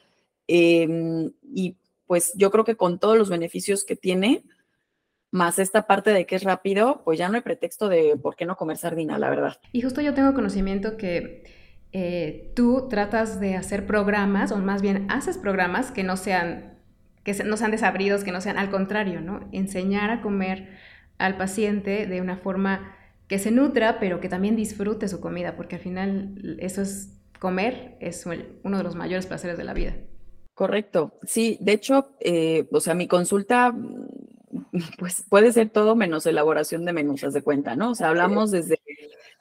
em, 0.46 1.32
y 1.42 1.74
pues 2.06 2.34
yo 2.34 2.50
creo 2.50 2.66
que 2.66 2.76
con 2.76 2.98
todos 2.98 3.16
los 3.16 3.30
beneficios 3.30 3.82
que 3.82 3.96
tiene, 3.96 4.44
más 5.34 5.58
esta 5.58 5.88
parte 5.88 6.12
de 6.12 6.26
que 6.26 6.36
es 6.36 6.44
rápido, 6.44 7.02
pues 7.04 7.18
ya 7.18 7.28
no 7.28 7.34
hay 7.34 7.40
pretexto 7.40 7.88
de 7.88 8.16
por 8.16 8.36
qué 8.36 8.46
no 8.46 8.56
comer 8.56 8.76
sardina, 8.76 9.18
la 9.18 9.30
verdad. 9.30 9.58
Y 9.72 9.82
justo 9.82 10.00
yo 10.00 10.14
tengo 10.14 10.32
conocimiento 10.32 10.96
que 10.96 11.42
eh, 11.90 12.52
tú 12.54 12.86
tratas 12.88 13.40
de 13.40 13.56
hacer 13.56 13.84
programas, 13.84 14.52
o 14.52 14.58
más 14.58 14.80
bien 14.80 15.10
haces 15.10 15.36
programas 15.36 15.90
que 15.90 16.04
no 16.04 16.16
sean, 16.16 16.78
que 17.24 17.34
no 17.42 17.56
sean 17.56 17.72
desabridos, 17.72 18.22
que 18.22 18.30
no 18.30 18.40
sean 18.40 18.58
al 18.58 18.70
contrario, 18.70 19.20
¿no? 19.20 19.40
Enseñar 19.50 20.12
a 20.12 20.22
comer 20.22 20.68
al 21.18 21.36
paciente 21.36 22.06
de 22.06 22.20
una 22.20 22.36
forma 22.36 22.94
que 23.26 23.40
se 23.40 23.50
nutra, 23.50 23.98
pero 23.98 24.20
que 24.20 24.28
también 24.28 24.54
disfrute 24.54 25.08
su 25.08 25.20
comida, 25.20 25.56
porque 25.56 25.74
al 25.74 25.82
final 25.82 26.56
eso 26.60 26.80
es 26.80 27.12
comer, 27.40 27.96
es 27.98 28.24
uno 28.62 28.78
de 28.78 28.84
los 28.84 28.94
mayores 28.94 29.26
placeres 29.26 29.58
de 29.58 29.64
la 29.64 29.74
vida. 29.74 29.96
Correcto, 30.54 31.18
sí, 31.24 31.58
de 31.60 31.72
hecho, 31.72 32.14
eh, 32.20 32.68
o 32.70 32.78
sea, 32.78 32.94
mi 32.94 33.08
consulta 33.08 33.74
pues 34.98 35.24
puede 35.28 35.52
ser 35.52 35.70
todo 35.70 35.94
menos 35.94 36.26
elaboración 36.26 36.84
de 36.84 36.92
menús, 36.92 37.20
de 37.20 37.42
cuenta, 37.42 37.76
¿no? 37.76 37.90
O 37.90 37.94
sea, 37.94 38.08
hablamos 38.08 38.50
desde 38.50 38.80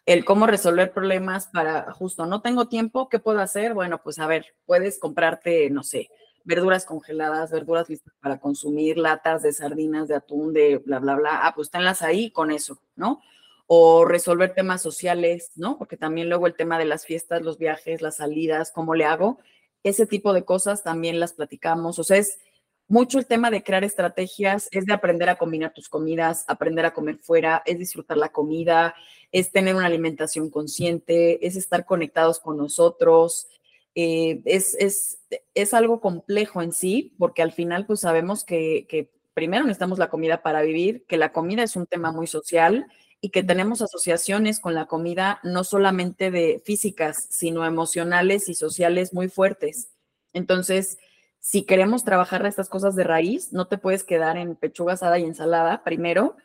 el 0.06 0.26
cómo 0.26 0.48
resolver 0.48 0.92
problemas 0.92 1.48
para 1.48 1.92
justo, 1.94 2.26
no 2.26 2.42
tengo 2.42 2.68
tiempo, 2.68 3.10
¿qué 3.10 3.20
puedo 3.20 3.40
hacer? 3.40 3.74
Bueno, 3.74 4.02
pues 4.04 4.20
a 4.20 4.28
ver, 4.28 4.54
puedes 4.66 5.00
comprarte, 5.00 5.70
no 5.70 5.84
sé, 5.84 6.10
verduras 6.44 6.86
congeladas, 6.86 7.52
verduras 7.52 7.90
listas 7.90 8.14
para 8.20 8.40
consumir, 8.40 8.98
latas 8.98 9.44
de 9.44 9.54
sardinas, 9.54 10.08
de 10.08 10.16
atún, 10.16 10.54
de 10.54 10.78
bla, 10.78 11.00
bla, 11.00 11.16
bla. 11.16 11.48
Ah, 11.48 11.54
pues 11.56 11.72
tenlas 11.72 12.02
ahí 12.02 12.32
con 12.32 12.52
eso, 12.52 12.80
¿no? 12.96 13.22
O 13.66 14.06
resolver 14.06 14.54
temas 14.54 14.82
sociales, 14.82 15.52
¿no? 15.56 15.78
Porque 15.78 15.96
también 15.96 16.28
luego 16.28 16.48
el 16.48 16.56
tema 16.56 16.78
de 16.78 16.86
las 16.86 17.06
fiestas, 17.06 17.42
los 17.42 17.58
viajes, 17.58 18.02
las 18.02 18.18
salidas, 18.18 18.72
¿cómo 18.72 18.94
le 18.94 19.06
hago? 19.06 19.40
Ese 19.84 20.06
tipo 20.06 20.34
de 20.34 20.44
cosas 20.44 20.84
también 20.84 21.20
las 21.20 21.34
platicamos. 21.34 21.98
O 21.98 22.04
sea, 22.04 22.18
es 22.18 22.40
mucho 22.88 23.18
el 23.18 23.26
tema 23.26 23.50
de 23.50 23.64
crear 23.64 23.84
estrategias 23.84 24.68
es 24.72 24.86
de 24.86 24.94
aprender 24.94 25.30
a 25.30 25.38
combinar 25.38 25.74
tus 25.74 25.90
comidas, 25.90 26.46
aprender 26.48 26.86
a 26.86 26.94
comer 26.94 27.18
fuera, 27.18 27.64
es 27.66 27.80
disfrutar 27.80 28.18
la 28.18 28.30
comida, 28.30 28.94
es 29.32 29.52
tener 29.52 29.76
una 29.76 29.88
alimentación 29.88 30.50
consciente, 30.50 31.46
es 31.46 31.56
estar 31.56 31.86
conectados 31.86 32.40
con 32.40 32.58
nosotros. 32.58 33.48
Eh, 33.96 34.42
es, 34.46 34.76
es, 34.80 35.20
es, 35.54 35.74
algo 35.74 36.02
complejo 36.02 36.62
en 36.62 36.72
sí, 36.72 37.14
porque 37.18 37.42
al 37.42 37.52
final 37.52 37.86
pues 37.86 38.02
sabemos 38.02 38.44
que, 38.44 38.86
que 38.90 39.12
primero 39.34 39.64
necesitamos 39.64 40.00
la 40.00 40.10
comida 40.10 40.42
para 40.42 40.62
vivir, 40.62 41.06
que 41.08 41.18
la 41.18 41.32
comida 41.32 41.64
es 41.64 41.76
un 41.76 41.86
tema 41.86 42.12
muy 42.12 42.28
social 42.28 42.88
y 43.22 43.30
que 43.30 43.44
tenemos 43.44 43.82
asociaciones 43.82 44.60
con 44.60 44.74
la 44.74 44.88
comida 44.88 45.40
no 45.44 45.64
solamente 45.64 46.30
de 46.30 46.62
físicas, 46.66 47.28
sino 47.30 47.66
emocionales 47.66 48.50
y 48.50 48.54
sociales 48.54 49.14
muy 49.14 49.30
fuertes. 49.30 49.90
Entonces, 50.34 50.98
si 51.44 51.64
queremos 51.64 52.06
trabajar 52.06 52.46
estas 52.46 52.70
cosas 52.70 52.96
de 52.96 53.04
raíz, 53.04 53.52
no 53.52 53.68
te 53.68 53.78
puedes 53.78 54.06
quedar 54.06 54.38
en 54.38 54.56
pechuga 54.56 54.94
asada 54.94 55.20
y 55.20 55.26
ensalada 55.26 55.84
primero, 55.84 56.38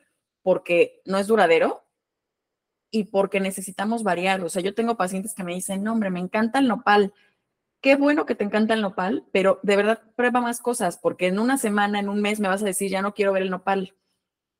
porque 0.42 1.00
no 1.04 1.18
es 1.18 1.28
duradero 1.28 1.84
y 2.90 3.04
porque 3.04 3.38
necesitamos 3.38 4.02
variar. 4.02 4.42
O 4.42 4.48
sea, 4.48 4.60
yo 4.60 4.74
tengo 4.74 4.96
pacientes 4.96 5.34
que 5.34 5.44
me 5.44 5.54
dicen, 5.54 5.84
no, 5.84 5.92
hombre, 5.92 6.10
me 6.10 6.18
encanta 6.18 6.58
el 6.58 6.66
nopal. 6.66 7.14
Qué 7.80 7.94
bueno 7.94 8.26
que 8.26 8.34
te 8.34 8.42
encanta 8.42 8.74
el 8.74 8.82
nopal, 8.82 9.24
pero 9.30 9.60
de 9.62 9.76
verdad 9.76 10.02
prueba 10.16 10.40
más 10.40 10.60
cosas, 10.60 10.98
porque 10.98 11.28
en 11.28 11.38
una 11.38 11.58
semana, 11.58 12.00
en 12.00 12.08
un 12.08 12.20
mes 12.20 12.40
me 12.40 12.48
vas 12.48 12.62
a 12.62 12.66
decir, 12.66 12.90
ya 12.90 13.00
no 13.00 13.14
quiero 13.14 13.32
ver 13.32 13.42
el 13.44 13.50
nopal, 13.50 13.94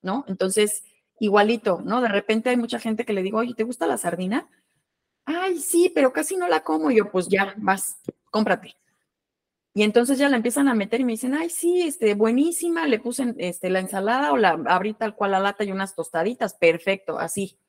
¿no? 0.02 0.24
Entonces, 0.28 0.84
igualito, 1.18 1.80
¿no? 1.84 2.00
De 2.00 2.08
repente 2.08 2.50
hay 2.50 2.56
mucha 2.56 2.78
gente 2.78 3.04
que 3.04 3.12
le 3.12 3.24
digo, 3.24 3.38
oye, 3.38 3.54
¿te 3.54 3.64
gusta 3.64 3.88
la 3.88 3.98
sardina? 3.98 4.48
Ay, 5.24 5.58
sí, 5.58 5.90
pero 5.92 6.12
casi 6.12 6.36
no 6.36 6.46
la 6.46 6.62
como. 6.62 6.92
Y 6.92 6.98
yo, 6.98 7.10
pues 7.10 7.26
ya, 7.26 7.54
vas, 7.56 7.98
cómprate. 8.30 8.77
Y 9.78 9.84
entonces 9.84 10.18
ya 10.18 10.28
la 10.28 10.34
empiezan 10.34 10.66
a 10.66 10.74
meter 10.74 10.98
y 11.00 11.04
me 11.04 11.12
dicen, 11.12 11.34
ay, 11.34 11.50
sí, 11.50 11.82
este, 11.82 12.14
buenísima, 12.14 12.88
le 12.88 12.98
puse 12.98 13.32
este, 13.38 13.70
la 13.70 13.78
ensalada 13.78 14.32
o 14.32 14.36
la 14.36 14.60
abrí 14.66 14.92
tal 14.92 15.14
cual 15.14 15.30
la 15.30 15.38
lata 15.38 15.62
y 15.62 15.70
unas 15.70 15.94
tostaditas, 15.94 16.54
perfecto, 16.54 17.20
así. 17.20 17.60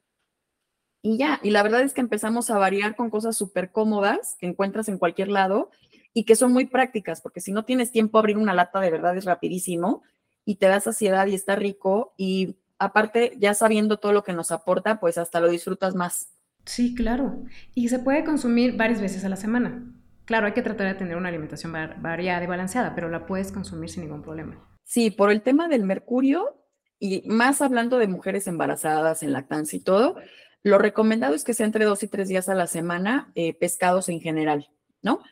Y 1.04 1.20
ya, 1.20 1.40
y 1.44 1.52
la 1.52 1.62
verdad 1.62 1.84
es 1.84 1.94
que 1.94 2.02
empezamos 2.02 2.50
a 2.50 2.58
variar 2.58 2.96
con 2.96 3.12
cosas 3.12 3.38
súper 3.38 3.72
cómodas 3.72 4.38
que 4.40 4.48
encuentras 4.48 4.90
en 4.90 4.98
cualquier 4.98 5.28
lado 5.28 5.70
y 6.12 6.24
que 6.24 6.36
son 6.36 6.52
muy 6.52 6.66
prácticas, 6.66 7.22
porque 7.22 7.42
si 7.42 7.52
no 7.52 7.64
tienes 7.64 7.92
tiempo 7.92 8.18
abrir 8.18 8.40
una 8.40 8.56
lata 8.56 8.80
de 8.80 8.90
verdad 8.90 9.16
es 9.16 9.26
rapidísimo 9.26 10.02
y 10.46 10.56
te 10.56 10.66
da 10.66 10.80
saciedad 10.80 11.28
y 11.28 11.36
está 11.36 11.58
rico 11.58 12.16
y 12.18 12.56
aparte 12.80 13.38
ya 13.38 13.54
sabiendo 13.54 13.98
todo 14.00 14.14
lo 14.14 14.24
que 14.24 14.34
nos 14.34 14.52
aporta, 14.52 15.00
pues 15.00 15.20
hasta 15.20 15.40
lo 15.42 15.48
disfrutas 15.48 15.94
más. 15.94 16.32
Sí, 16.66 16.96
claro. 16.96 17.44
Y 17.76 17.90
se 17.90 18.00
puede 18.00 18.24
consumir 18.24 18.78
varias 18.78 19.00
veces 19.00 19.24
a 19.26 19.30
la 19.30 19.36
semana. 19.36 19.94
Claro, 20.30 20.46
hay 20.46 20.54
que 20.54 20.62
tratar 20.62 20.86
de 20.86 20.94
tener 20.94 21.18
una 21.18 21.30
alimentación 21.30 21.74
variada 21.74 22.44
y 22.44 22.46
balanceada, 22.46 22.94
pero 22.94 23.10
la 23.10 23.26
puedes 23.26 23.52
consumir 23.52 23.90
sin 23.90 24.04
ningún 24.04 24.22
problema. 24.22 24.64
Sí, 24.84 25.10
por 25.10 25.32
el 25.32 25.42
tema 25.42 25.68
del 25.68 25.82
mercurio 25.82 26.56
y 27.00 27.28
más 27.28 27.64
hablando 27.64 27.98
de 27.98 28.06
mujeres 28.06 28.46
embarazadas 28.46 29.24
en 29.24 29.34
lactancia 29.34 29.78
y 29.78 29.80
todo, 29.80 30.18
lo 30.62 30.78
recomendado 30.78 31.34
es 31.34 31.44
que 31.44 31.56
sea 31.56 31.66
entre 31.66 31.86
dos 31.86 32.04
y 32.04 32.08
tres 32.08 32.28
días 32.28 32.48
a 32.48 32.54
la 32.54 32.68
semana 32.68 33.32
eh, 33.34 33.56
pescados 33.56 34.08
en 34.08 34.22
general, 34.22 34.70
¿no? 35.02 35.24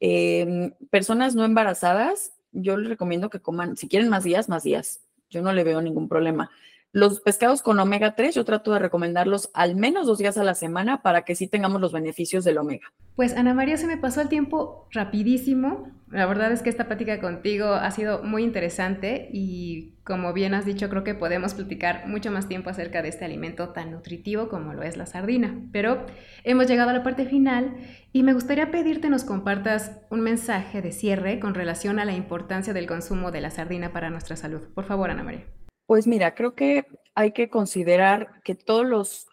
Em, 0.00 0.72
personas 0.88 1.34
no 1.34 1.44
embarazadas, 1.44 2.32
yo 2.50 2.78
les 2.78 2.88
recomiendo 2.88 3.28
que 3.28 3.42
coman, 3.42 3.76
si 3.76 3.88
quieren 3.88 4.08
más 4.08 4.24
días, 4.24 4.48
más 4.48 4.62
días. 4.62 5.02
Yo 5.28 5.42
no 5.42 5.52
le 5.52 5.64
veo 5.64 5.82
ningún 5.82 6.08
problema. 6.08 6.50
Los 6.96 7.20
pescados 7.20 7.60
con 7.60 7.78
omega 7.78 8.14
3 8.14 8.34
yo 8.34 8.46
trato 8.46 8.72
de 8.72 8.78
recomendarlos 8.78 9.50
al 9.52 9.76
menos 9.76 10.06
dos 10.06 10.16
días 10.16 10.38
a 10.38 10.44
la 10.44 10.54
semana 10.54 11.02
para 11.02 11.26
que 11.26 11.34
sí 11.34 11.46
tengamos 11.46 11.78
los 11.78 11.92
beneficios 11.92 12.42
del 12.42 12.56
omega. 12.56 12.90
Pues 13.16 13.36
Ana 13.36 13.52
María, 13.52 13.76
se 13.76 13.86
me 13.86 13.98
pasó 13.98 14.22
el 14.22 14.30
tiempo 14.30 14.88
rapidísimo. 14.92 15.90
La 16.10 16.24
verdad 16.24 16.52
es 16.52 16.62
que 16.62 16.70
esta 16.70 16.86
plática 16.86 17.20
contigo 17.20 17.66
ha 17.66 17.90
sido 17.90 18.22
muy 18.22 18.44
interesante 18.44 19.28
y 19.30 19.92
como 20.04 20.32
bien 20.32 20.54
has 20.54 20.64
dicho, 20.64 20.88
creo 20.88 21.04
que 21.04 21.14
podemos 21.14 21.52
platicar 21.52 22.08
mucho 22.08 22.30
más 22.30 22.48
tiempo 22.48 22.70
acerca 22.70 23.02
de 23.02 23.10
este 23.10 23.26
alimento 23.26 23.74
tan 23.74 23.90
nutritivo 23.90 24.48
como 24.48 24.72
lo 24.72 24.82
es 24.82 24.96
la 24.96 25.04
sardina. 25.04 25.54
Pero 25.72 26.06
hemos 26.44 26.66
llegado 26.66 26.88
a 26.88 26.94
la 26.94 27.02
parte 27.02 27.26
final 27.26 27.76
y 28.14 28.22
me 28.22 28.32
gustaría 28.32 28.70
pedirte 28.70 29.10
nos 29.10 29.24
compartas 29.24 30.00
un 30.08 30.22
mensaje 30.22 30.80
de 30.80 30.92
cierre 30.92 31.40
con 31.40 31.52
relación 31.52 31.98
a 31.98 32.06
la 32.06 32.14
importancia 32.14 32.72
del 32.72 32.86
consumo 32.86 33.32
de 33.32 33.42
la 33.42 33.50
sardina 33.50 33.92
para 33.92 34.08
nuestra 34.08 34.36
salud. 34.36 34.62
Por 34.74 34.86
favor, 34.86 35.10
Ana 35.10 35.24
María. 35.24 35.44
Pues 35.86 36.06
mira, 36.06 36.34
creo 36.34 36.54
que 36.54 36.86
hay 37.14 37.32
que 37.32 37.48
considerar 37.48 38.40
que 38.42 38.54
todos 38.54 38.84
los 38.86 39.26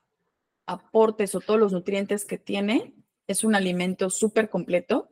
aportes 0.65 1.35
o 1.35 1.41
todos 1.41 1.59
los 1.59 1.73
nutrientes 1.73 2.25
que 2.25 2.37
tiene 2.37 2.93
es 3.27 3.43
un 3.43 3.55
alimento 3.55 4.09
súper 4.09 4.49
completo. 4.49 5.09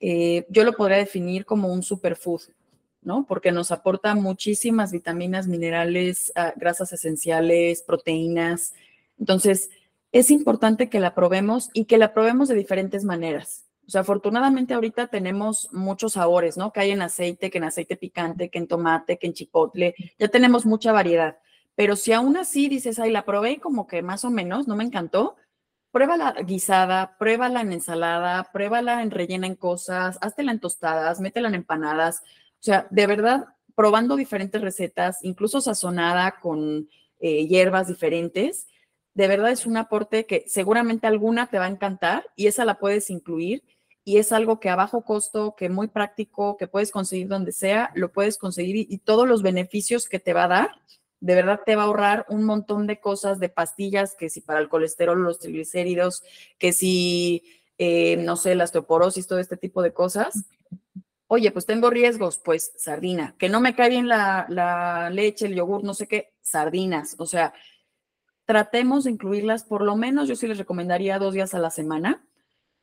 Eh, 0.00 0.46
yo 0.50 0.64
lo 0.64 0.74
podría 0.74 0.98
definir 0.98 1.44
como 1.44 1.72
un 1.72 1.82
superfood, 1.82 2.42
¿no? 3.00 3.26
Porque 3.26 3.52
nos 3.52 3.70
aporta 3.70 4.14
muchísimas 4.14 4.92
vitaminas, 4.92 5.48
minerales, 5.48 6.32
ah, 6.34 6.52
grasas 6.56 6.92
esenciales, 6.92 7.82
proteínas. 7.82 8.74
Entonces, 9.18 9.70
es 10.12 10.30
importante 10.30 10.90
que 10.90 11.00
la 11.00 11.14
probemos 11.14 11.70
y 11.72 11.86
que 11.86 11.98
la 11.98 12.12
probemos 12.12 12.48
de 12.48 12.56
diferentes 12.56 13.04
maneras. 13.04 13.64
Sea, 13.92 14.00
afortunadamente 14.00 14.72
ahorita 14.72 15.08
tenemos 15.08 15.68
muchos 15.70 16.14
sabores, 16.14 16.56
¿no? 16.56 16.72
Que 16.72 16.80
hay 16.80 16.92
en 16.92 17.02
aceite, 17.02 17.50
que 17.50 17.58
en 17.58 17.64
aceite 17.64 17.94
picante, 17.94 18.48
que 18.48 18.58
en 18.58 18.66
tomate, 18.66 19.18
que 19.18 19.26
en 19.26 19.34
chipotle, 19.34 19.94
ya 20.18 20.28
tenemos 20.28 20.64
mucha 20.64 20.92
variedad. 20.92 21.36
Pero 21.74 21.94
si 21.96 22.14
aún 22.14 22.38
así 22.38 22.70
dices, 22.70 22.98
ay, 22.98 23.10
la 23.10 23.26
probé 23.26 23.60
como 23.60 23.86
que 23.86 24.00
más 24.00 24.24
o 24.24 24.30
menos, 24.30 24.66
no 24.66 24.76
me 24.76 24.84
encantó, 24.84 25.36
pruébala 25.90 26.32
guisada, 26.40 27.18
pruébala 27.18 27.60
en 27.60 27.74
ensalada, 27.74 28.48
pruébala 28.50 29.02
en 29.02 29.10
rellena 29.10 29.46
en 29.46 29.56
cosas, 29.56 30.18
háztela 30.22 30.52
en 30.52 30.60
tostadas, 30.60 31.20
métela 31.20 31.48
en 31.48 31.56
empanadas. 31.56 32.22
O 32.60 32.62
sea, 32.62 32.86
de 32.88 33.06
verdad, 33.06 33.48
probando 33.74 34.16
diferentes 34.16 34.62
recetas, 34.62 35.18
incluso 35.22 35.60
sazonada 35.60 36.40
con 36.40 36.88
eh, 37.20 37.46
hierbas 37.46 37.88
diferentes, 37.88 38.68
de 39.12 39.28
verdad 39.28 39.50
es 39.50 39.66
un 39.66 39.76
aporte 39.76 40.24
que 40.24 40.44
seguramente 40.46 41.06
alguna 41.06 41.48
te 41.48 41.58
va 41.58 41.66
a 41.66 41.68
encantar 41.68 42.24
y 42.36 42.46
esa 42.46 42.64
la 42.64 42.78
puedes 42.78 43.10
incluir 43.10 43.62
y 44.04 44.18
es 44.18 44.32
algo 44.32 44.58
que 44.58 44.68
a 44.68 44.76
bajo 44.76 45.04
costo, 45.04 45.54
que 45.56 45.68
muy 45.68 45.88
práctico, 45.88 46.56
que 46.56 46.66
puedes 46.66 46.90
conseguir 46.90 47.28
donde 47.28 47.52
sea, 47.52 47.90
lo 47.94 48.12
puedes 48.12 48.36
conseguir 48.36 48.86
y, 48.88 48.98
todos 48.98 49.28
los 49.28 49.42
beneficios 49.42 50.08
que 50.08 50.18
te 50.18 50.32
va 50.32 50.44
a 50.44 50.48
dar, 50.48 50.70
de 51.20 51.34
verdad 51.36 51.60
te 51.64 51.76
va 51.76 51.82
a 51.82 51.86
ahorrar 51.86 52.26
un 52.28 52.44
montón 52.44 52.88
de 52.88 52.98
cosas, 52.98 53.38
de 53.38 53.48
pastillas, 53.48 54.16
que 54.16 54.28
si 54.28 54.40
para 54.40 54.58
el 54.58 54.68
colesterol, 54.68 55.22
los 55.22 55.38
triglicéridos, 55.38 56.24
que 56.58 56.72
si, 56.72 57.44
eh, 57.78 58.16
no 58.16 58.36
sé, 58.36 58.56
la 58.56 58.64
osteoporosis, 58.64 59.28
todo 59.28 59.38
este 59.38 59.56
tipo 59.56 59.82
de 59.82 59.92
cosas. 59.92 60.46
Oye, 61.28 61.52
pues 61.52 61.64
tengo 61.64 61.88
riesgos, 61.88 62.38
pues 62.38 62.72
sardina, 62.76 63.36
que 63.38 63.48
no 63.48 63.60
me 63.60 63.74
cae 63.74 63.88
bien 63.88 64.08
la, 64.08 64.46
la 64.48 65.10
leche, 65.10 65.46
el 65.46 65.54
yogur, 65.54 65.84
no 65.84 65.94
sé 65.94 66.08
qué, 66.08 66.32
sardinas, 66.42 67.14
o 67.18 67.26
sea, 67.26 67.54
tratemos 68.44 69.04
de 69.04 69.12
incluirlas 69.12 69.64
por 69.64 69.82
lo 69.82 69.96
menos, 69.96 70.28
yo 70.28 70.34
sí 70.34 70.48
les 70.48 70.58
recomendaría 70.58 71.18
dos 71.18 71.34
días 71.34 71.54
a 71.54 71.60
la 71.60 71.70
semana 71.70 72.22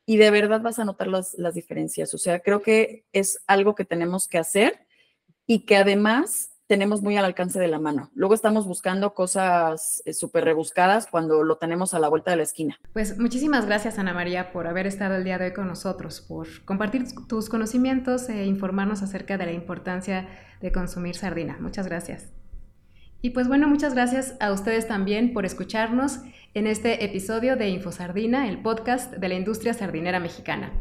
y 0.09 0.17
de 0.17 0.31
verdad 0.31 0.59
vas 0.61 0.79
a 0.79 0.85
notar 0.85 1.05
las, 1.05 1.35
las 1.37 1.53
diferencias. 1.53 2.15
O 2.15 2.17
sea, 2.17 2.39
creo 2.39 2.63
que 2.63 3.05
es 3.13 3.43
algo 3.45 3.75
que 3.75 3.85
tenemos 3.85 4.27
que 4.27 4.39
hacer 4.39 4.87
y 5.45 5.67
que 5.67 5.77
además 5.77 6.49
tenemos 6.65 7.03
muy 7.03 7.15
al 7.15 7.25
alcance 7.25 7.59
de 7.59 7.67
la 7.67 7.77
mano. 7.77 8.09
Luego 8.15 8.33
estamos 8.33 8.65
buscando 8.65 9.13
cosas 9.13 10.01
eh, 10.05 10.13
súper 10.13 10.45
rebuscadas 10.45 11.05
cuando 11.05 11.43
lo 11.43 11.59
tenemos 11.59 11.93
a 11.93 11.99
la 11.99 12.09
vuelta 12.09 12.31
de 12.31 12.37
la 12.37 12.43
esquina. 12.43 12.79
Pues 12.91 13.19
muchísimas 13.19 13.67
gracias, 13.67 13.99
Ana 13.99 14.15
María, 14.15 14.51
por 14.51 14.65
haber 14.65 14.87
estado 14.87 15.13
el 15.13 15.23
día 15.23 15.37
de 15.37 15.45
hoy 15.45 15.53
con 15.53 15.67
nosotros, 15.67 16.21
por 16.21 16.47
compartir 16.65 17.03
tus 17.27 17.47
conocimientos 17.47 18.29
e 18.29 18.45
informarnos 18.45 19.03
acerca 19.03 19.37
de 19.37 19.45
la 19.45 19.51
importancia 19.51 20.27
de 20.59 20.71
consumir 20.71 21.17
sardina. 21.17 21.55
Muchas 21.59 21.85
gracias. 21.85 22.29
Y 23.21 23.29
pues 23.29 23.47
bueno, 23.47 23.67
muchas 23.67 23.93
gracias 23.93 24.35
a 24.39 24.51
ustedes 24.51 24.87
también 24.87 25.33
por 25.33 25.45
escucharnos 25.45 26.21
en 26.55 26.65
este 26.65 27.05
episodio 27.05 27.55
de 27.55 27.69
InfoSardina, 27.69 28.47
el 28.47 28.61
podcast 28.61 29.13
de 29.13 29.29
la 29.29 29.35
industria 29.35 29.73
sardinera 29.73 30.19
mexicana. 30.19 30.71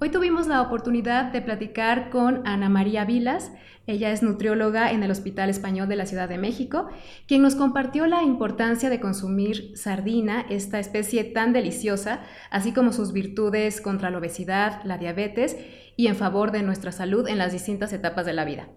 Hoy 0.00 0.08
tuvimos 0.08 0.46
la 0.46 0.62
oportunidad 0.62 1.30
de 1.30 1.42
platicar 1.42 2.08
con 2.08 2.46
Ana 2.46 2.70
María 2.70 3.04
Vilas. 3.04 3.52
Ella 3.86 4.12
es 4.12 4.22
nutrióloga 4.22 4.92
en 4.92 5.02
el 5.02 5.10
Hospital 5.10 5.50
Español 5.50 5.88
de 5.88 5.96
la 5.96 6.06
Ciudad 6.06 6.28
de 6.28 6.38
México, 6.38 6.88
quien 7.28 7.42
nos 7.42 7.54
compartió 7.54 8.06
la 8.06 8.22
importancia 8.22 8.88
de 8.88 9.00
consumir 9.00 9.76
sardina, 9.76 10.46
esta 10.48 10.78
especie 10.78 11.24
tan 11.24 11.52
deliciosa, 11.52 12.20
así 12.50 12.72
como 12.72 12.92
sus 12.92 13.12
virtudes 13.12 13.82
contra 13.82 14.10
la 14.10 14.18
obesidad, 14.18 14.82
la 14.84 14.96
diabetes 14.96 15.56
y 15.96 16.06
en 16.06 16.16
favor 16.16 16.50
de 16.50 16.62
nuestra 16.62 16.92
salud 16.92 17.28
en 17.28 17.36
las 17.36 17.52
distintas 17.52 17.92
etapas 17.92 18.24
de 18.24 18.32
la 18.32 18.46
vida 18.46 18.68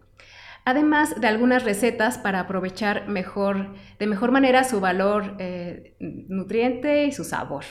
además 0.65 1.19
de 1.19 1.27
algunas 1.27 1.63
recetas 1.63 2.17
para 2.17 2.41
aprovechar 2.41 3.07
mejor, 3.07 3.73
de 3.99 4.07
mejor 4.07 4.31
manera 4.31 4.63
su 4.63 4.79
valor 4.79 5.35
eh, 5.39 5.95
nutriente 5.99 7.05
y 7.05 7.11
su 7.11 7.23
sabor. 7.23 7.63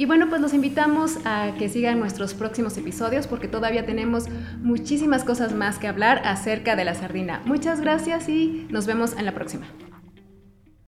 Y 0.00 0.06
bueno, 0.06 0.28
pues 0.28 0.40
los 0.40 0.54
invitamos 0.54 1.18
a 1.24 1.54
que 1.58 1.68
sigan 1.68 1.98
nuestros 1.98 2.32
próximos 2.32 2.78
episodios 2.78 3.26
porque 3.26 3.48
todavía 3.48 3.84
tenemos 3.84 4.28
muchísimas 4.58 5.24
cosas 5.24 5.52
más 5.52 5.78
que 5.78 5.88
hablar 5.88 6.22
acerca 6.24 6.76
de 6.76 6.84
la 6.84 6.94
sardina. 6.94 7.42
Muchas 7.44 7.80
gracias 7.80 8.28
y 8.28 8.68
nos 8.70 8.86
vemos 8.86 9.16
en 9.18 9.24
la 9.24 9.34
próxima. 9.34 9.66